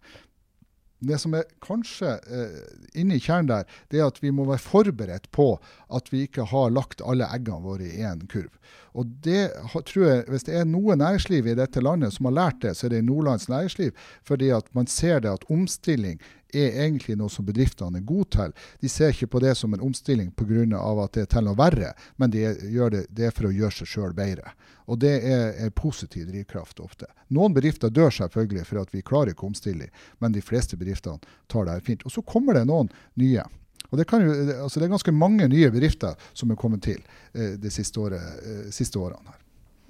Det 1.03 1.17
som 1.19 1.33
er 1.35 1.43
kanskje 1.63 2.13
eh, 2.31 2.59
inni 2.99 3.17
kjernen 3.19 3.49
der, 3.49 3.65
det 3.91 3.99
er 3.99 4.07
at 4.07 4.21
vi 4.23 4.31
må 4.31 4.45
være 4.47 4.63
forberedt 4.63 5.27
på 5.35 5.49
at 5.91 6.07
vi 6.13 6.23
ikke 6.27 6.45
har 6.53 6.71
lagt 6.71 7.03
alle 7.03 7.27
eggene 7.35 7.59
våre 7.65 7.89
i 7.89 8.05
én 8.07 8.23
kurv. 8.31 8.53
Og 8.95 9.09
det 9.25 9.49
tror 9.89 10.05
jeg, 10.05 10.23
Hvis 10.29 10.47
det 10.47 10.55
er 10.55 10.69
noe 10.69 10.95
næringsliv 10.95 11.47
i 11.49 11.57
dette 11.59 11.81
landet 11.83 12.13
som 12.15 12.29
har 12.29 12.37
lært 12.37 12.61
det, 12.61 12.75
så 12.77 12.87
er 12.87 12.95
det 12.95 13.03
Nordlands 13.03 13.49
næringsliv. 13.49 13.91
Fordi 14.23 14.53
at 14.55 14.69
man 14.73 14.87
ser 14.87 15.19
det 15.19 15.33
at 15.33 15.49
omstilling 15.51 16.21
er 16.55 16.77
egentlig 16.85 17.15
noe 17.19 17.31
som 17.31 17.45
bedriftene 17.45 17.99
er 17.99 18.05
gode 18.07 18.29
til. 18.35 18.53
De 18.81 18.89
ser 18.91 19.13
ikke 19.13 19.31
på 19.35 19.41
det 19.43 19.55
som 19.57 19.73
en 19.73 19.83
omstilling 19.83 20.31
pga. 20.31 20.79
at 21.03 21.13
det 21.13 21.21
er 21.21 21.31
til 21.31 21.45
noe 21.47 21.57
verre, 21.57 21.93
men 22.17 22.31
de 22.31 22.43
gjør 22.43 22.89
det, 22.89 23.05
det, 23.09 23.25
er 23.25 23.31
for 23.31 23.49
å 23.49 23.51
gjøre 23.53 23.71
seg 23.71 23.87
sjøl 23.87 24.13
bedre. 24.13 24.53
Og 24.85 24.99
det 24.99 25.13
er, 25.23 25.53
en 25.65 25.71
positiv 25.71 26.27
drivkraft 26.27 26.79
ofte. 26.79 27.05
Noen 27.29 27.53
bedrifter 27.53 27.89
dør 27.89 28.11
selvfølgelig 28.11 28.65
for 28.65 28.81
at 28.81 28.93
vi 28.93 29.01
klarer 29.01 29.31
ikke 29.31 29.45
å 29.47 29.51
omstille, 29.51 29.89
men 30.19 30.33
de 30.33 30.41
fleste 30.41 30.77
bedriftene 30.77 31.19
tar 31.47 31.65
det 31.65 31.77
her 31.77 31.85
fint. 31.85 32.03
Og 32.05 32.11
så 32.11 32.21
kommer 32.21 32.53
det 32.53 32.65
noen 32.67 32.91
nye. 33.15 33.45
Og 33.91 33.99
det, 33.99 34.07
jo, 34.09 34.33
altså 34.63 34.79
det, 34.79 34.87
er 34.87 34.95
ganske 34.95 35.13
mange 35.13 35.47
nye 35.47 35.71
bedrifter 35.71 36.15
som 36.33 36.51
er 36.51 36.59
kommet 36.59 36.83
til 36.83 36.99
eh, 37.33 37.55
de 37.61 37.71
siste, 37.71 37.99
året, 38.01 38.21
eh, 38.41 38.69
siste 38.73 38.99
årene. 38.99 39.29
her. 39.29 39.41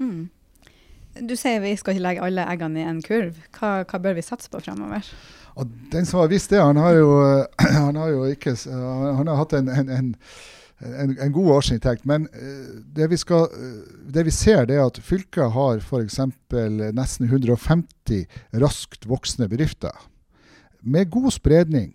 Mm. 0.04 0.30
Du 1.22 1.36
sier 1.38 1.62
vi 1.62 1.76
skal 1.78 1.94
ikke 1.94 2.04
legge 2.08 2.26
alle 2.26 2.46
eggene 2.50 2.82
i 2.82 2.90
en 2.90 3.02
kurv. 3.06 3.38
Hva, 3.54 3.84
hva 3.86 4.00
bør 4.02 4.18
vi 4.18 4.26
satse 4.26 4.50
på 4.50 4.62
fremover? 4.66 5.06
Og 5.60 5.70
den 5.92 6.06
som 6.10 6.22
har 6.22 6.32
visst 6.32 6.54
det, 6.54 6.62
han 6.62 6.80
har 6.82 6.98
jo, 6.98 7.12
han 7.86 8.00
har 8.00 8.14
jo 8.14 8.26
ikke 8.32 8.56
Han 8.66 9.28
har 9.28 9.40
hatt 9.40 9.54
en, 9.58 9.70
en, 9.70 9.90
en, 9.90 11.18
en 11.18 11.34
god 11.36 11.52
årsinntekt. 11.58 12.06
Men 12.10 12.28
eh, 12.34 12.80
det 12.96 13.10
vi, 13.12 13.20
skal, 13.22 13.48
det 14.06 14.26
vi, 14.28 14.34
ser, 14.34 14.66
det 14.70 14.80
er 14.80 14.88
at 14.88 15.02
fylket 15.04 15.54
har 15.54 15.84
f.eks. 15.84 16.20
nesten 16.94 17.30
150 17.30 18.26
raskt 18.64 19.06
voksne 19.10 19.50
bedrifter. 19.52 19.94
Med 20.82 21.12
god 21.14 21.32
spredning 21.32 21.94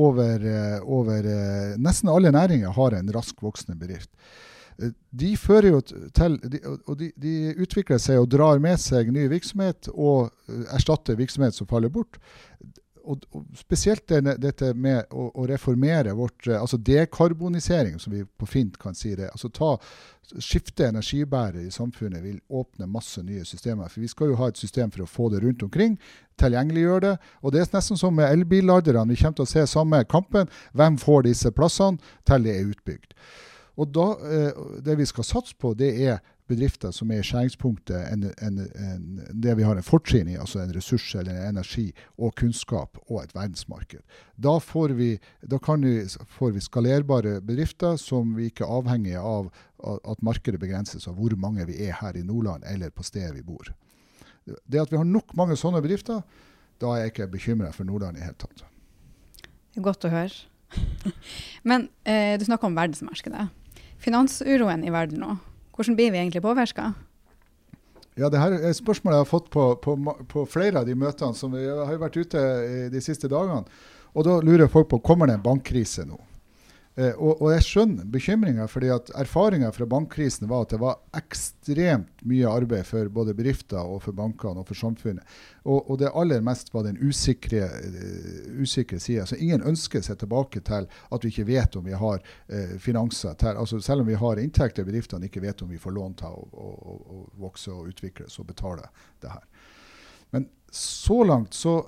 over, 0.00 0.46
eh, 0.46 0.78
over 0.86 1.26
eh, 1.26 1.74
Nesten 1.82 2.08
alle 2.08 2.30
næringer 2.32 2.72
har 2.72 2.96
en 2.96 3.12
rask 3.12 3.42
voksende 3.42 3.78
bedrift 3.80 4.10
de 5.10 5.30
fører 5.36 5.74
jo 5.74 5.80
til 5.82 6.36
Og 6.88 6.94
de, 6.98 7.10
de, 7.20 7.34
utvikler 7.60 8.00
seg 8.02 8.20
og 8.20 8.30
drar 8.32 8.60
med 8.62 8.80
seg 8.80 9.10
ny 9.12 9.26
virksomhet 9.32 9.90
og 9.92 10.30
eh, 10.48 10.64
erstatter 10.76 11.18
virksomhet 11.18 11.56
som 11.56 11.68
faller 11.70 11.92
bort. 11.92 12.18
Og, 13.10 13.24
og 13.34 13.58
spesielt 13.58 14.04
denne, 14.10 14.36
dette 14.38 14.70
med 14.78 15.10
å, 15.10 15.26
å, 15.34 15.46
reformere 15.48 16.12
vårt 16.14 16.46
eh, 16.46 16.58
Altså 16.60 16.78
dekarbonisering, 16.78 17.98
som 17.98 18.14
vi 18.14 18.22
på 18.24 18.46
fint 18.46 18.78
kan 18.78 18.94
si 18.94 19.16
det. 19.18 19.30
altså 19.32 19.50
ta 19.50 19.74
Skifte 20.38 20.86
energibærer 20.86 21.64
i 21.64 21.72
samfunnet 21.74 22.22
vil 22.22 22.36
åpne 22.54 22.86
masse 22.86 23.18
nye 23.26 23.42
systemer. 23.42 23.90
For 23.90 24.04
vi 24.04 24.10
skal 24.12 24.30
jo 24.30 24.36
ha 24.38 24.46
et 24.52 24.60
system 24.60 24.92
for 24.94 25.02
å 25.02 25.10
få 25.10 25.26
det 25.32 25.40
rundt 25.42 25.64
omkring. 25.66 25.96
Tilgjengeliggjøre 26.38 27.02
det. 27.08 27.14
Og 27.42 27.50
det 27.50 27.64
er 27.64 27.72
nesten 27.74 27.98
som 27.98 28.14
med 28.14 28.30
elbilladerne. 28.30 29.08
Vi 29.10 29.18
kommer 29.18 29.40
til 29.40 29.48
å 29.48 29.50
se 29.50 29.66
samme 29.66 30.04
kampen. 30.06 30.46
Hvem 30.78 31.00
får 31.02 31.26
disse 31.26 31.50
plassene 31.56 31.98
til 32.30 32.46
det 32.46 32.54
er 32.54 32.70
utbygd? 32.70 33.16
Og 33.80 33.90
da, 33.96 34.06
eh, 34.28 34.52
Det 34.86 34.98
vi 34.98 35.06
skal 35.06 35.24
satse 35.24 35.58
på, 35.58 35.74
det 35.74 35.90
er 35.98 36.20
bedrifter 36.50 36.92
som 36.94 37.10
er 37.10 37.22
i 37.22 37.26
skjæringspunktet 37.26 37.96
en, 38.12 38.26
en, 38.44 38.58
en, 38.60 39.04
det 39.30 39.54
vi 39.58 39.64
har 39.66 39.78
en 39.78 39.86
fortrinn 39.86 40.28
i, 40.32 40.36
altså 40.40 40.60
en 40.62 40.72
ressurs 40.74 41.06
eller 41.14 41.36
en 41.36 41.54
energi 41.54 41.86
og 42.18 42.34
kunnskap 42.40 42.98
og 43.06 43.22
et 43.22 43.34
verdensmarked. 43.36 44.02
Da 44.36 44.56
får 44.62 44.94
vi, 44.98 45.10
da 45.46 45.60
vi, 45.82 45.94
får 46.38 46.54
vi 46.56 46.64
skalerbare 46.64 47.38
bedrifter 47.46 47.98
som 48.00 48.34
vi 48.36 48.50
ikke 48.50 48.66
er 48.66 48.74
avhengige 48.80 49.22
av 49.22 49.50
at 49.80 50.26
markedet 50.26 50.60
begrenses 50.60 51.08
av 51.08 51.16
hvor 51.16 51.36
mange 51.40 51.64
vi 51.70 51.78
er 51.86 51.96
her 52.02 52.18
i 52.18 52.26
Nordland 52.26 52.66
eller 52.68 52.90
på 52.90 53.06
stedet 53.06 53.34
vi 53.38 53.46
bor. 53.46 53.72
Det 54.44 54.80
at 54.82 54.92
vi 54.92 54.98
har 54.98 55.06
nok 55.06 55.32
mange 55.38 55.56
sånne 55.56 55.82
bedrifter, 55.84 56.24
da 56.80 56.94
er 56.94 57.04
jeg 57.04 57.14
ikke 57.14 57.32
bekymra 57.36 57.70
for 57.76 57.88
Nordland 57.88 58.18
i 58.18 58.20
det 58.20 58.30
hele 58.30 58.40
tatt. 58.40 58.66
Godt 59.80 60.04
å 60.08 60.12
høre. 60.12 60.46
Men 61.68 61.88
eh, 62.04 62.36
du 62.38 62.44
snakker 62.46 62.70
om 62.70 62.76
verdensmarkedet 62.78 63.48
finansuroen 64.00 64.84
i 64.84 64.92
verden 64.92 65.22
nå. 65.22 65.36
Hvordan 65.80 65.96
blir 65.96 66.10
vi 66.12 66.18
egentlig 66.18 66.42
påvirka? 66.44 66.90
Ja, 68.20 68.28
det 68.28 68.36
her 68.36 68.52
er 68.52 68.74
spørsmål 68.76 69.14
jeg 69.14 69.22
har 69.22 69.28
fått 69.30 69.46
på, 69.48 69.62
på, 69.80 69.94
på, 70.28 70.42
flere 70.44 70.82
av 70.82 70.84
de 70.84 70.92
møtene 70.92 71.32
som 71.32 71.54
vi 71.56 71.62
har 71.64 71.96
vært 72.02 72.18
ute 72.20 72.42
de 72.92 73.00
siste 73.00 73.30
dagene. 73.32 73.64
Og 74.12 74.26
da 74.26 74.34
lurer 74.44 74.68
folk 74.68 74.90
på 74.90 74.98
kommer 75.00 75.30
det 75.30 75.38
en 75.38 75.46
bankkrise 75.46 76.04
nå. 76.04 76.18
Eh, 76.98 77.14
og, 77.14 77.38
og, 77.38 77.52
jeg 77.54 77.62
skjønner 77.64 78.06
bekymringa, 78.10 78.64
fordi 78.68 78.88
at 78.90 79.12
erfaringa 79.18 79.70
fra 79.72 79.86
bankkrisen 79.88 80.48
var 80.50 80.64
at 80.64 80.72
det 80.74 80.80
var 80.82 80.98
ekstremt 81.16 82.24
mye 82.26 82.50
arbeid 82.50 82.88
for 82.88 83.12
både 83.14 83.34
bedrifter 83.38 83.78
og 83.78 84.02
for 84.02 84.16
bankene 84.18 84.64
og 84.64 84.66
for 84.68 84.78
samfunnet. 84.78 85.36
Og, 85.62 85.78
og 85.78 86.00
det 86.00 86.10
aller 86.18 86.42
mest 86.44 86.72
var 86.74 86.88
den 86.88 86.98
usikre, 86.98 87.68
uh, 87.70 88.58
usikre 88.58 88.98
sida. 88.98 89.28
Så 89.28 89.38
ingen 89.38 89.62
ønsker 89.70 90.02
seg 90.02 90.18
tilbake 90.18 90.64
til 90.66 90.88
at 90.90 91.24
vi 91.24 91.30
ikke 91.30 91.46
vet 91.52 91.78
om 91.78 91.86
vi 91.86 91.94
har 91.94 92.18
uh, 92.18 92.74
finanser 92.82 93.38
til 93.38 93.60
altså 93.60 93.78
Selv 93.84 94.02
om 94.02 94.10
vi 94.10 94.18
har 94.18 94.42
inntekter, 94.42 94.84
bedriftene 94.84 95.30
ikke 95.30 95.44
vet 95.46 95.62
om 95.62 95.70
vi 95.70 95.78
får 95.78 95.94
lån 95.94 96.18
til 96.18 96.34
å, 96.34 96.42
å, 96.50 96.98
å, 96.98 97.22
vokse 97.40 97.70
og 97.70 97.94
utvikles 97.94 98.38
og 98.42 98.50
betale 98.50 98.90
det 99.22 99.30
her. 99.30 99.46
Men 100.34 100.50
så 100.74 101.22
langt 101.26 101.54
så 101.54 101.78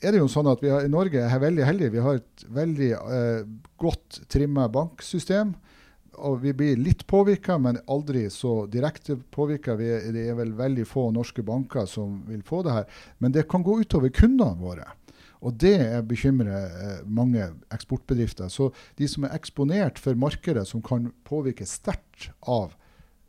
er 0.00 0.14
det 0.14 0.20
jo 0.22 0.28
sånn 0.32 0.48
at 0.50 0.62
vi 0.64 0.70
har, 0.72 0.84
i 0.84 0.92
Norge 0.92 1.22
er 1.24 1.42
veldig 1.42 1.66
heldige. 1.66 1.94
Vi 1.94 2.04
har 2.04 2.20
et 2.20 2.44
veldig 2.56 2.92
eh, 2.96 3.42
godt 3.80 4.22
trimma 4.32 4.68
banksystem. 4.72 5.52
Og 6.20 6.40
vi 6.42 6.52
blir 6.56 6.80
litt 6.80 7.06
påvirka, 7.08 7.56
men 7.62 7.78
aldri 7.88 8.26
så 8.32 8.64
direkte 8.68 9.16
påvirka. 9.32 9.76
Det 9.78 10.24
er 10.26 10.36
vel 10.36 10.52
veldig 10.58 10.84
få 10.88 11.06
norske 11.14 11.44
banker 11.46 11.86
som 11.88 12.18
vil 12.28 12.42
få 12.44 12.62
det 12.66 12.74
her. 12.76 13.04
Men 13.18 13.36
det 13.36 13.46
kan 13.48 13.64
gå 13.64 13.78
utover 13.80 14.12
kundene 14.12 14.58
våre. 14.60 14.88
Og 15.40 15.56
det 15.56 15.78
bekymrer 16.08 16.66
eh, 16.68 17.00
mange 17.08 17.46
eksportbedrifter. 17.72 18.50
Så 18.52 18.70
de 19.00 19.08
som 19.08 19.24
er 19.24 19.36
eksponert 19.36 20.00
for 20.00 20.18
markedet 20.18 20.66
som 20.68 20.84
kan 20.84 21.08
påvirke 21.28 21.68
sterkt 21.68 22.28
av 22.44 22.74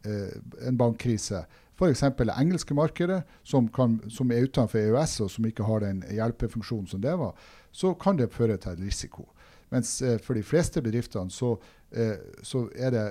eh, 0.08 0.36
en 0.68 0.80
bankkrise, 0.80 1.46
F.eks. 1.82 2.04
det 2.18 2.38
engelske 2.38 2.76
markedet, 2.78 3.24
som, 3.44 3.68
kan, 3.74 3.98
som, 4.10 4.32
er 4.32 4.46
utenfor 4.46 4.80
EØS 4.80 5.20
og 5.26 5.32
som 5.34 5.46
ikke 5.50 5.66
har 5.66 5.82
den 5.82 6.04
hjelpefunksjonen 6.14 6.90
som 6.92 7.02
det 7.02 7.16
var, 7.18 7.34
så 7.72 7.96
kan 7.98 8.20
det 8.20 8.30
føre 8.34 8.60
til 8.62 8.78
risiko. 8.84 9.26
Mens 9.74 10.02
eh, 10.06 10.20
for 10.22 10.38
de 10.38 10.44
fleste 10.46 10.84
bedriftene 10.84 11.34
så, 11.34 11.56
eh, 11.96 12.20
så 12.44 12.68
det, 12.70 13.06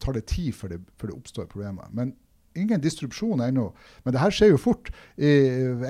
tar 0.00 0.16
det 0.16 0.26
tid 0.30 0.54
før 0.54 0.76
det, 0.76 0.80
før 0.96 1.12
det, 1.12 1.18
oppstår 1.18 1.50
problemer. 1.50 1.90
Men 1.92 2.14
ingen 2.56 2.80
distrupsjon 2.80 3.42
ennå. 3.44 3.66
Men 4.04 4.14
det 4.14 4.22
her 4.22 4.32
skjer 4.32 4.54
jo 4.54 4.60
fort. 4.60 4.88
I, 5.16 5.30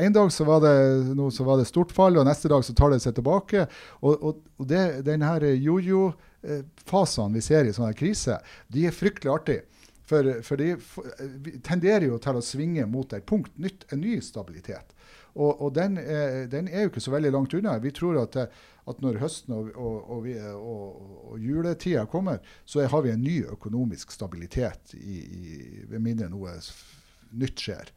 en 0.02 0.16
dag 0.16 0.33
så 0.35 0.47
var, 0.49 0.64
det, 0.64 0.75
no, 1.14 1.28
så 1.30 1.47
var 1.47 1.61
det 1.61 1.68
stort 1.71 1.95
fall, 1.95 2.18
og 2.18 2.26
neste 2.26 2.50
dag 2.50 2.64
så 2.66 2.75
tar 2.75 2.90
det 2.90 3.02
seg 3.04 3.14
tilbake. 3.18 3.68
Og, 4.00 4.16
og, 4.16 4.42
og 4.59 4.68
det, 4.71 4.83
denne 5.06 5.37
jojo-fasene 5.52 7.30
eh, 7.30 7.38
vi 7.38 7.45
ser 7.45 7.68
i 7.68 7.76
sånne 7.76 7.95
kriser, 7.99 8.59
de 8.73 8.88
er 8.88 8.97
fryktelig 8.97 9.35
artige. 9.37 9.66
For, 10.06 10.28
for 10.46 10.60
de 10.60 10.76
tenderer 11.66 12.06
jo 12.06 12.18
til 12.22 12.38
å 12.38 12.44
svinge 12.44 12.86
mot 12.86 13.10
et 13.16 13.26
punkt, 13.26 13.56
nytt, 13.58 13.88
en 13.90 14.04
ny 14.04 14.20
stabilitet. 14.22 14.94
Og, 15.36 15.60
og 15.60 15.75
den, 15.76 15.98
er, 15.98 16.46
den, 16.48 16.70
er, 16.70 16.86
jo 16.86 16.92
ikke 16.92 17.02
så 17.04 17.12
veldig 17.12 17.32
langt 17.34 17.54
unna. 17.58 17.75
Vi 17.82 17.92
tror 17.92 18.22
at, 18.22 18.38
at 18.38 19.02
når 19.04 19.18
høsten 19.20 19.52
og, 19.52 19.68
og, 19.76 20.30
og, 20.56 21.36
juletida 21.42 22.06
kommer, 22.08 22.40
så 22.64 22.86
har 22.88 23.04
vi 23.04 23.12
en 23.12 23.25
ny 23.25 23.36
økonomisk 23.52 24.14
stabilitet, 24.14 24.94
i, 24.96 25.18
i, 25.20 25.60
ved 25.90 26.00
mindre 26.00 26.30
noe 26.32 26.56
nytt 27.36 27.66
skjer. 27.66 27.92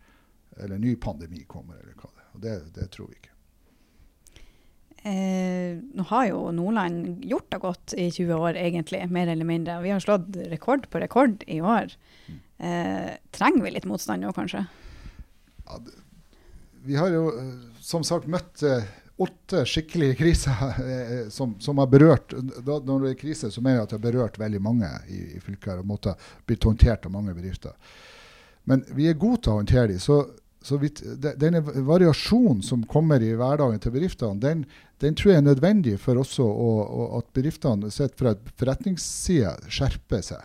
Eller 0.60 0.82
ny 0.82 0.98
pandemi 1.00 1.46
kommer, 1.48 1.80
eller 1.80 1.96
hva 1.96 2.12
det 2.12 2.26
er. 2.26 2.32
Og 2.34 2.44
det, 2.44 2.58
det 2.76 2.90
tror 2.92 3.14
vi 3.14 3.22
ikke. 3.22 3.39
Eh, 5.04 5.78
nå 5.96 6.04
har 6.10 6.26
jo 6.28 6.40
Nordland 6.52 7.24
gjort 7.24 7.48
det 7.54 7.60
godt 7.64 7.94
i 7.96 8.10
20 8.12 8.34
år, 8.36 8.58
egentlig, 8.60 9.02
mer 9.12 9.32
eller 9.32 9.48
mindre. 9.48 9.80
Vi 9.84 9.94
har 9.94 10.04
slått 10.04 10.36
rekord 10.52 10.90
på 10.92 11.00
rekord 11.00 11.44
i 11.48 11.62
år. 11.62 11.94
Eh, 12.60 13.12
trenger 13.32 13.64
vi 13.64 13.72
litt 13.72 13.88
motstand 13.88 14.26
nå, 14.26 14.34
kanskje? 14.36 14.66
Ja, 15.66 15.80
vi 16.84 16.98
har 17.00 17.14
jo 17.14 17.30
eh, 17.32 17.54
som 17.80 18.04
sagt 18.04 18.28
møtt 18.28 18.64
eh, 18.68 18.84
åtte 19.20 19.64
skikkelige 19.68 20.18
kriser 20.20 21.30
som, 21.32 21.58
som, 21.60 21.80
har 21.82 21.90
berørt 21.92 22.32
da, 22.32 22.78
Når 22.80 23.02
det 23.04 23.10
er 23.10 23.18
krise, 23.20 23.50
så 23.52 23.64
mener 23.64 23.82
jeg 23.82 23.88
at 23.88 23.92
det 23.92 23.98
har 23.98 24.06
berørt 24.06 24.40
veldig 24.40 24.62
mange 24.64 24.92
i, 25.12 25.20
i 25.36 25.42
fylket 25.44 25.82
og 25.82 25.88
måtte 25.88 26.14
blitt 26.48 26.64
håndtert 26.64 27.08
av 27.08 27.16
mange 27.16 27.36
bedrifter. 27.36 27.76
Men 28.64 28.86
vi 28.96 29.10
er 29.10 29.20
gode 29.20 29.42
til 29.44 29.54
å 29.56 29.60
håndtere 29.60 29.90
dem. 29.92 30.00
Vidt, 30.60 31.00
denne 31.40 31.62
variasjonen 31.64 32.60
som 32.66 32.84
kommer 32.84 33.24
i 33.24 33.32
hverdagen 33.40 33.80
til 33.80 33.94
bedriftene, 33.96 34.42
den, 34.44 34.66
den 35.00 35.16
tror 35.16 35.32
jeg 35.32 35.40
er 35.40 35.46
nødvendig 35.48 35.96
for 36.04 36.20
også 36.20 36.44
å, 36.44 36.72
å, 36.84 37.06
at 37.22 37.30
bedriftene 37.34 37.92
sett 37.96 38.18
fra 38.20 38.34
et 38.36 38.50
forretningsside 38.60 39.72
skjerper 39.72 40.26
seg 40.34 40.44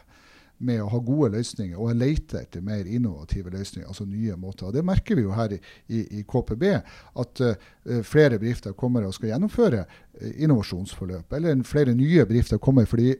med 0.64 0.78
å 0.85 0.87
ha 0.92 1.00
gode 1.02 1.33
løsninger 1.35 1.80
og 1.80 1.97
lete 1.99 2.44
etter 2.44 2.62
mer 2.64 2.87
innovative 2.87 3.50
løsninger, 3.52 3.88
altså 3.90 4.06
nye 4.06 4.37
måter. 4.38 4.68
Og 4.68 4.76
Det 4.76 4.85
merker 4.87 5.18
vi 5.18 5.26
jo 5.26 5.35
her 5.35 5.56
i, 5.56 5.59
i, 5.88 6.04
i 6.21 6.23
KPB, 6.23 6.64
at 7.21 7.42
uh, 7.42 7.56
flere 8.06 8.38
bedrifter 8.38 8.76
kommer 8.78 9.04
og 9.04 9.16
skal 9.16 9.33
gjennomføre 9.33 9.83
uh, 9.83 10.30
innovasjonsforløp. 10.30 11.35
Eller 11.35 11.59
flere 11.68 11.97
nye 11.99 12.23
bedrifter 12.23 12.62
kommer 12.62 12.87
fordi 12.88 13.16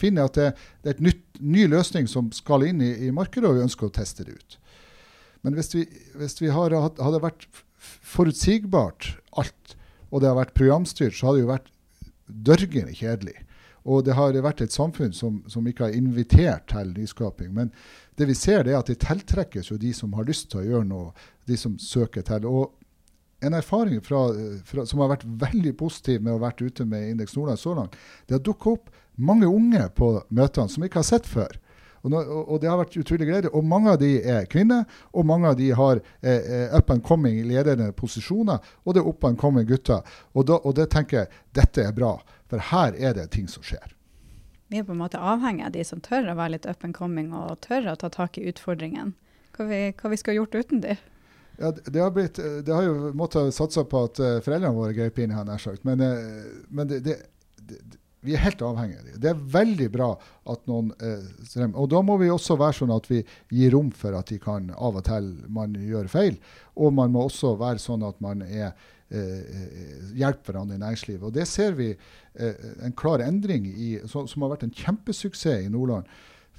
finner 0.00 0.30
at 0.30 0.38
det, 0.38 0.48
det 0.84 0.94
er 0.94 1.02
en 1.02 1.12
ny 1.52 1.66
løsning 1.74 2.08
som 2.08 2.30
skal 2.32 2.70
inn 2.70 2.80
i, 2.86 2.94
i 3.08 3.12
markedet, 3.12 3.50
og 3.50 3.58
vi 3.58 3.66
ønsker 3.66 3.90
å 3.90 3.94
teste 3.98 4.24
det 4.24 4.38
ut. 4.38 4.59
Men 5.46 5.56
hvis 5.56 5.74
vi, 5.74 5.84
hvis 6.20 6.40
vi 6.42 6.50
har, 6.52 6.74
hadde 6.74 7.22
vært 7.22 7.46
forutsigbart 7.80 9.14
alt, 9.40 9.76
og 10.10 10.22
det 10.22 10.30
har 10.30 10.40
vært 10.40 10.56
programstyrt, 10.58 11.16
så 11.16 11.30
hadde 11.30 11.40
det 11.40 11.44
jo 11.46 11.52
vært 11.52 11.70
dørgende 12.50 12.96
kjedelig. 12.96 13.38
Og 13.88 14.04
det 14.04 14.14
har 14.18 14.36
vært 14.44 14.60
et 14.60 14.74
samfunn 14.74 15.14
som, 15.16 15.40
som, 15.48 15.66
ikke 15.66 15.86
har 15.86 15.96
invitert 15.96 16.66
til 16.68 16.92
nyskaping. 16.92 17.54
Men 17.56 17.70
det 18.20 18.28
vi 18.28 18.36
ser, 18.36 18.64
det 18.64 18.74
er 18.74 18.82
at 18.82 18.90
det 18.90 19.00
tiltrekkes 19.00 19.70
jo 19.72 19.78
de 19.80 19.92
som 19.96 20.12
har 20.18 20.28
lyst 20.28 20.50
til 20.52 20.60
å 20.60 20.66
gjøre 20.66 20.88
noe, 20.90 21.14
de 21.48 21.56
som 21.56 21.78
søker 21.80 22.26
til. 22.26 22.44
Og 22.50 22.74
en 23.40 23.56
erfaring 23.56 24.02
fra, 24.04 24.26
fra, 24.68 24.84
som 24.86 25.00
har 25.00 25.14
vært 25.14 25.24
veldig 25.24 25.72
positiv 25.80 26.20
med 26.20 26.34
å 26.34 26.36
ha 26.36 26.44
vært 26.50 26.60
ute 26.60 26.84
med 26.84 27.14
Indeks 27.14 27.38
Nordland 27.38 27.62
så 27.62 27.72
langt, 27.78 27.96
det 28.28 28.36
har 28.36 28.44
dukka 28.44 28.74
opp 28.76 28.92
mange 29.16 29.48
unge 29.48 29.86
på 29.96 30.12
møtene 30.28 30.68
som 30.68 30.84
vi 30.84 30.90
ikke 30.90 31.00
har 31.00 31.08
sett 31.08 31.28
før. 31.28 31.56
Og, 32.02 32.10
nå, 32.12 32.20
og, 32.22 32.56
Det 32.60 32.68
har 32.70 32.78
vært 32.80 32.96
utrolig 32.96 33.28
gledelig. 33.28 33.52
Og 33.56 33.64
mange 33.66 33.92
av 33.92 34.00
de 34.00 34.10
er 34.22 34.48
kvinner, 34.50 34.84
og 35.12 35.26
mange 35.28 35.52
av 35.52 35.56
de 35.58 35.70
har 35.76 36.00
eh, 36.22 36.40
eh 36.40 36.76
up 36.76 36.90
and 36.90 37.04
coming 37.04 37.42
ledende 37.48 37.92
posisjoner, 37.92 38.58
og 38.84 38.94
det 38.94 39.02
er 39.02 39.08
up 39.08 39.24
and 39.24 39.38
coming 39.38 39.68
gutter. 39.68 40.02
Og, 40.34 40.46
da, 40.46 40.60
og 40.64 40.76
det 40.76 40.90
tenker 40.90 41.22
jeg 41.22 41.40
dette 41.52 41.84
er 41.84 41.92
bra, 41.92 42.16
for 42.48 42.70
her 42.72 42.96
er 42.96 43.14
det 43.14 43.30
ting 43.30 43.48
som 43.48 43.62
skjer. 43.62 43.94
Vi 44.70 44.78
er 44.78 44.84
på 44.86 44.94
en 44.94 45.02
måte 45.02 45.18
avhengig 45.18 45.66
av 45.66 45.72
de 45.74 45.84
som 45.84 46.00
tør 46.00 46.30
å 46.30 46.36
være 46.38 46.56
litt 46.56 46.66
up 46.66 46.84
and 46.86 46.94
coming 46.94 47.32
og 47.34 47.58
tør 47.60 47.90
å 47.90 47.96
ta 47.98 48.08
tak 48.08 48.38
i 48.38 48.46
utfordringene. 48.48 49.12
Hva 49.56 49.66
vi, 49.66 49.80
hva 49.98 50.10
vi 50.12 50.16
skulle 50.16 50.38
gjort 50.38 50.54
uten 50.54 50.80
de? 50.80 50.94
Ja, 51.60 51.72
det 51.74 52.00
har, 52.00 52.12
blitt, 52.14 52.38
det 52.38 52.72
har 52.72 52.86
jo 52.86 53.10
måttet 53.18 53.52
satse 53.52 53.82
på 53.84 54.04
at 54.06 54.20
uh, 54.22 54.38
foreldrene 54.40 54.72
våre 54.72 54.94
grep 54.96 55.18
inn, 55.20 55.34
har 55.34 55.44
jeg 55.58 55.60
sagt. 55.66 55.82
Men, 55.84 56.00
men 56.70 56.88
det, 56.88 57.02
det, 57.04 57.18
det, 57.58 57.80
vi 58.26 58.36
er 58.36 58.44
helt 58.44 58.62
avhengige 58.64 59.00
av 59.00 59.08
dem. 59.08 59.18
Det 59.24 59.30
er 59.30 59.42
veldig 59.56 59.88
bra 59.94 60.08
at 60.52 60.64
noen 60.70 60.92
uh, 61.00 61.66
Og 61.72 61.90
da 61.92 62.00
må 62.04 62.18
vi 62.20 62.30
også 62.32 62.58
være 62.60 62.78
sånn 62.82 62.94
at 62.94 63.10
vi 63.10 63.22
gir 63.56 63.74
rom 63.76 63.90
for 63.96 64.16
at 64.18 64.32
de 64.32 64.38
kan 64.42 64.70
av 64.76 65.00
og 65.00 65.04
til 65.08 65.32
man 65.48 65.74
gjør 65.74 66.10
feil. 66.12 66.40
Og 66.76 66.94
man 66.96 67.12
må 67.14 67.26
også 67.28 67.54
være 67.60 67.82
sånn 67.82 68.06
at 68.06 68.20
man 68.24 68.46
er 68.46 68.72
hjelper 69.10 70.52
hverandre 70.52 70.76
i 70.76 70.78
næringslivet. 70.78 71.24
Og 71.26 71.32
det 71.34 71.42
ser 71.50 71.72
vi 71.74 71.88
en 72.38 72.92
klar 72.94 73.18
endring 73.24 73.64
i, 73.66 73.88
som, 74.06 74.28
som 74.30 74.44
har 74.44 74.52
vært 74.52 74.68
en 74.68 74.76
kjempesuksess 74.84 75.64
i 75.64 75.72
Nordland 75.72 76.06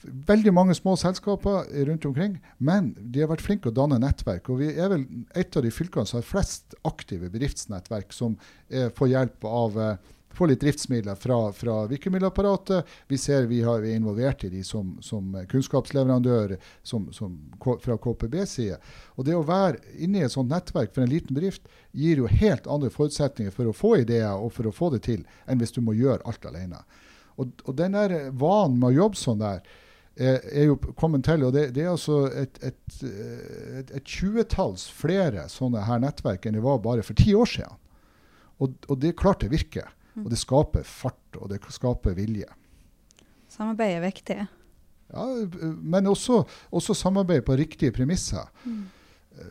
veldig 0.04 0.54
mange 0.54 0.76
små 0.78 0.96
selskaper 1.00 1.68
rundt 1.88 2.06
omkring, 2.06 2.38
men 2.58 2.92
de 2.98 3.22
har 3.22 3.30
vært 3.32 3.44
flinke 3.46 3.70
å 3.70 3.76
danne 3.76 4.00
nettverk. 4.02 4.50
Og 4.50 4.62
vi 4.62 4.72
er 4.74 4.90
vel 4.94 5.06
et 5.38 5.58
av 5.58 5.66
de 5.66 5.74
fylkene 5.74 6.08
som 6.10 6.20
har 6.20 6.28
flest 6.28 6.76
aktive 6.88 7.30
bedriftsnettverk 7.34 8.16
som 8.16 8.38
eh, 8.70 8.90
får 8.96 9.12
hjelp 9.14 9.48
av 9.48 9.80
eh, 9.82 10.12
får 10.34 10.52
litt 10.52 10.62
driftsmidler 10.62 11.16
fra, 11.16 11.38
fra 11.54 11.76
virkemiddelapparatet. 11.92 12.88
Vi 13.08 13.18
ser 13.18 13.46
vi, 13.50 13.62
har, 13.66 13.84
er 13.84 13.96
involvert 13.96 14.44
i 14.44 14.50
de 14.50 14.64
som, 14.64 14.96
som 15.02 15.36
kunnskapsleverandør 15.52 16.58
som, 16.84 17.10
som, 17.14 17.38
fra 17.84 17.98
KPB-side. 17.98 18.80
Og 19.16 19.28
det 19.28 19.36
å 19.38 19.46
være 19.48 19.82
inne 20.00 20.22
i 20.22 20.26
et 20.28 20.34
sånt 20.34 20.52
nettverk 20.52 20.96
for 20.96 21.06
en 21.06 21.12
liten 21.12 21.38
bedrift 21.38 21.68
gir 21.92 22.24
jo 22.24 22.32
helt 22.32 22.68
andre 22.68 22.92
forutsetninger 22.94 23.54
for 23.56 23.70
å 23.70 23.76
få 23.76 23.98
ideer 24.02 24.34
og 24.34 24.54
for 24.56 24.70
å 24.70 24.76
få 24.76 24.92
det 24.96 25.04
til, 25.08 25.24
enn 25.46 25.62
hvis 25.62 25.76
du 25.76 25.82
må 25.86 25.96
gjøre 25.98 26.24
alt 26.30 26.48
alene. 26.50 26.84
Og, 27.40 27.54
og 27.66 27.78
den 27.78 27.96
der 27.98 28.32
vanen 28.32 28.80
med 28.80 28.92
å 28.92 29.00
jobbe 29.04 29.20
sånn 29.20 29.42
der, 29.42 29.64
er 30.22 30.66
jo 30.68 30.76
kommet 31.00 31.24
til. 31.26 31.46
og 31.48 31.54
Det, 31.56 31.70
det 31.76 31.86
er 31.86 31.94
altså 31.94 32.26
et, 32.36 32.58
et, 32.64 33.04
et, 33.08 33.94
et 33.96 34.06
tjuetalls 34.06 34.90
flere 34.92 35.48
sånne 35.50 35.86
her 35.88 36.02
nettverk 36.04 36.46
enn 36.46 36.58
det 36.58 36.66
var 36.66 36.84
bare 36.84 37.06
for 37.06 37.18
ti 37.18 37.34
år 37.38 37.48
siden. 37.50 37.80
Og, 38.62 38.76
og 38.88 39.00
det 39.02 39.12
er 39.12 39.18
klart 39.18 39.42
det 39.42 39.52
virker. 39.54 39.88
Og 40.20 40.32
det 40.32 40.40
skaper 40.42 40.84
fart, 40.88 41.38
og 41.40 41.52
det 41.52 41.62
skaper 41.72 42.16
vilje. 42.18 42.50
Samarbeid 43.52 43.98
er 43.98 44.04
viktig. 44.04 44.40
Ja, 45.12 45.26
men 45.84 46.08
også, 46.08 46.44
også 46.72 46.96
samarbeid 46.96 47.44
på 47.48 47.56
riktige 47.60 47.92
premisser. 47.96 48.48
Mm. 48.64 48.86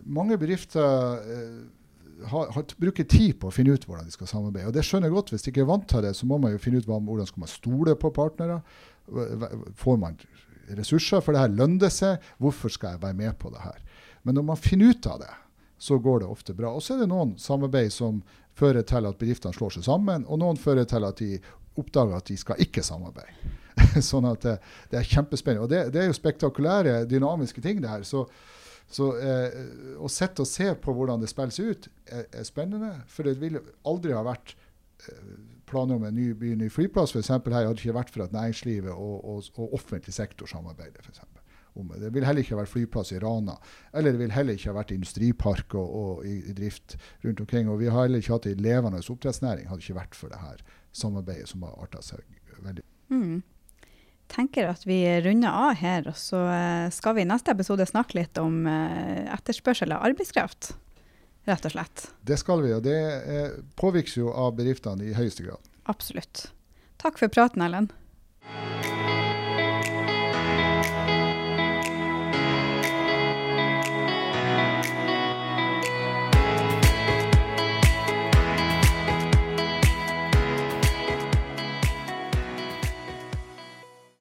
Mange 0.04 0.38
bedrifter 0.40 1.20
eh, 1.20 2.28
har, 2.28 2.52
har, 2.52 2.64
bruker 2.80 3.04
tid 3.08 3.36
på 3.40 3.48
å 3.48 3.54
finne 3.54 3.74
ut 3.74 3.84
hvordan 3.88 4.08
de 4.08 4.14
skal 4.14 4.28
samarbeide. 4.28 4.68
Og 4.70 4.76
det 4.76 4.84
skjønner 4.86 5.08
jeg 5.08 5.16
godt. 5.16 5.32
Hvis 5.34 5.44
de 5.44 5.52
ikke 5.52 5.64
er 5.64 5.72
vant 5.72 5.88
til 5.88 6.04
det, 6.04 6.14
så 6.16 6.28
må 6.28 6.38
man 6.40 6.54
jo 6.54 6.62
finne 6.62 6.80
ut 6.80 6.88
hvordan 6.88 7.28
skal 7.28 7.44
man 7.44 7.52
stole 7.52 7.96
på 8.00 8.12
partnere. 8.16 8.60
Får 9.80 10.00
man 10.00 10.18
ressurser 10.78 11.24
for 11.24 11.34
det 11.34 11.44
her? 11.44 11.54
Lønner 11.60 11.86
det 11.86 11.92
seg? 11.96 12.32
Hvorfor 12.40 12.72
skal 12.72 12.96
jeg 12.96 13.04
være 13.04 13.18
med 13.20 13.38
på 13.40 13.52
det 13.52 13.64
her? 13.64 13.80
Men 14.24 14.36
når 14.36 14.50
man 14.52 14.60
finner 14.60 14.92
ut 14.92 15.08
av 15.08 15.22
det, 15.22 15.32
så 15.80 15.96
går 15.98 16.20
det 16.20 16.28
ofte 16.28 16.54
bra. 16.56 16.74
Og 16.76 16.84
så 16.84 16.94
er 16.94 17.02
det 17.02 17.10
noen 17.12 17.34
samarbeid 17.40 17.92
som 17.94 18.20
fører 18.58 18.84
til 18.86 19.08
at 19.08 19.18
bedriftene 19.20 19.56
slår 19.56 19.76
seg 19.76 19.86
sammen, 19.86 20.26
og 20.28 20.40
noen 20.42 20.60
fører 20.60 20.88
til 20.88 21.06
at 21.06 21.20
de 21.22 21.38
oppdager 21.80 22.16
at 22.16 22.30
de 22.30 22.36
skal 22.40 22.62
ikke 22.62 22.84
samarbeide. 22.84 23.56
sånn 24.10 24.28
at 24.28 24.44
det, 24.44 24.56
det, 24.90 25.00
er 25.00 25.10
kjempespennende. 25.10 25.66
Og 25.66 25.72
det, 25.72 25.82
det, 25.94 26.02
er 26.02 26.10
jo 26.10 26.16
spektakulære, 26.16 27.04
dynamiske 27.10 27.62
ting, 27.64 27.80
det 27.82 27.92
her. 27.92 28.04
Så, 28.06 28.24
så 28.90 29.12
eh, 29.16 29.60
å 30.02 30.10
sitte 30.10 30.44
og 30.44 30.50
se 30.50 30.72
på 30.82 30.94
hvordan 30.96 31.22
det 31.22 31.30
spilles 31.30 31.60
ut, 31.60 31.88
er, 32.10 32.26
er 32.28 32.48
spennende. 32.48 32.92
For 33.10 33.28
det 33.28 33.38
ville 33.40 33.62
aldri 33.88 34.14
ha 34.16 34.24
vært 34.26 34.54
eh, 35.06 35.34
planer 35.70 36.00
om 36.00 36.08
en 36.08 36.16
ny, 36.16 36.32
by, 36.36 36.56
ny 36.58 36.70
flyplass 36.72 37.14
eksempel, 37.18 37.54
her 37.54 37.68
hadde 37.68 37.80
ikke 37.80 37.96
vært 37.96 38.10
for 38.14 38.26
at 38.26 38.34
næringslivet 38.34 38.90
og, 38.90 39.20
og, 39.22 39.52
og 39.56 39.78
offentlig 39.78 40.16
sektor 40.16 40.50
samarbeider. 40.50 41.06
For 41.06 41.39
eksempel. 41.80 42.00
det 42.00 42.10
vil 42.14 42.26
heller 42.26 42.44
ikke 42.44 42.54
ha 42.54 42.62
vært 42.62 42.72
flyplass 42.72 43.12
i 43.12 43.20
Rana. 43.22 43.56
Eller 43.92 44.12
det 44.12 44.20
vil 44.20 44.34
heller 44.34 44.58
ikke 44.58 44.70
ha 44.70 44.76
vært 44.78 44.92
industripark 44.94 45.74
og, 45.74 45.94
og 46.00 46.26
i, 46.26 46.36
i, 46.50 46.52
drift 46.52 46.96
rundt 47.24 47.40
omkring. 47.40 47.68
Og 47.68 47.80
vi 47.80 47.88
har 47.88 48.02
heller 48.02 48.18
ikke 48.22 48.36
hatt 48.36 48.46
en 48.46 48.62
levende 48.62 49.00
oppdrettsnæring 49.00 49.68
hadde 49.68 49.82
ikke 49.82 50.00
vært 50.00 50.18
for 50.18 50.28
det 50.32 50.40
her 50.40 50.60
samarbeidet 50.92 51.48
som 51.48 51.62
har 51.62 51.78
arta 51.80 52.02
seg 52.02 52.20
veldig. 52.60 52.84
Mm. 53.10 53.42
tenker 54.30 54.68
at 54.70 54.84
vi 54.86 55.02
runder 55.24 55.50
av 55.50 55.74
her, 55.74 56.06
og 56.06 56.14
så 56.14 56.44
eh, 56.52 56.90
skal 56.94 57.16
vi 57.16 57.24
i 57.24 57.26
neste 57.26 57.50
episode 57.50 57.86
snakke 57.88 58.20
litt 58.20 58.38
om 58.38 58.62
eh, 58.70 59.26
etterspørsel 59.34 59.90
av 59.96 60.04
arbeidskraft 60.06 60.74
rett 61.48 61.66
og 61.66 61.74
slett. 61.74 62.06
Det 62.22 62.38
skal 62.38 62.62
vi, 62.62 62.72
og 62.76 62.84
det 62.86 63.00
eh, 63.00 63.58
påvirkes 63.80 64.20
jo 64.20 64.30
av 64.30 64.54
bedriftene 64.58 65.10
i 65.10 65.16
høyeste 65.16 65.48
grad. 65.48 65.72
Absolutt. 65.90 66.50
Takk 67.00 67.18
for 67.18 67.32
praten, 67.32 67.64
Ellen. 67.64 67.90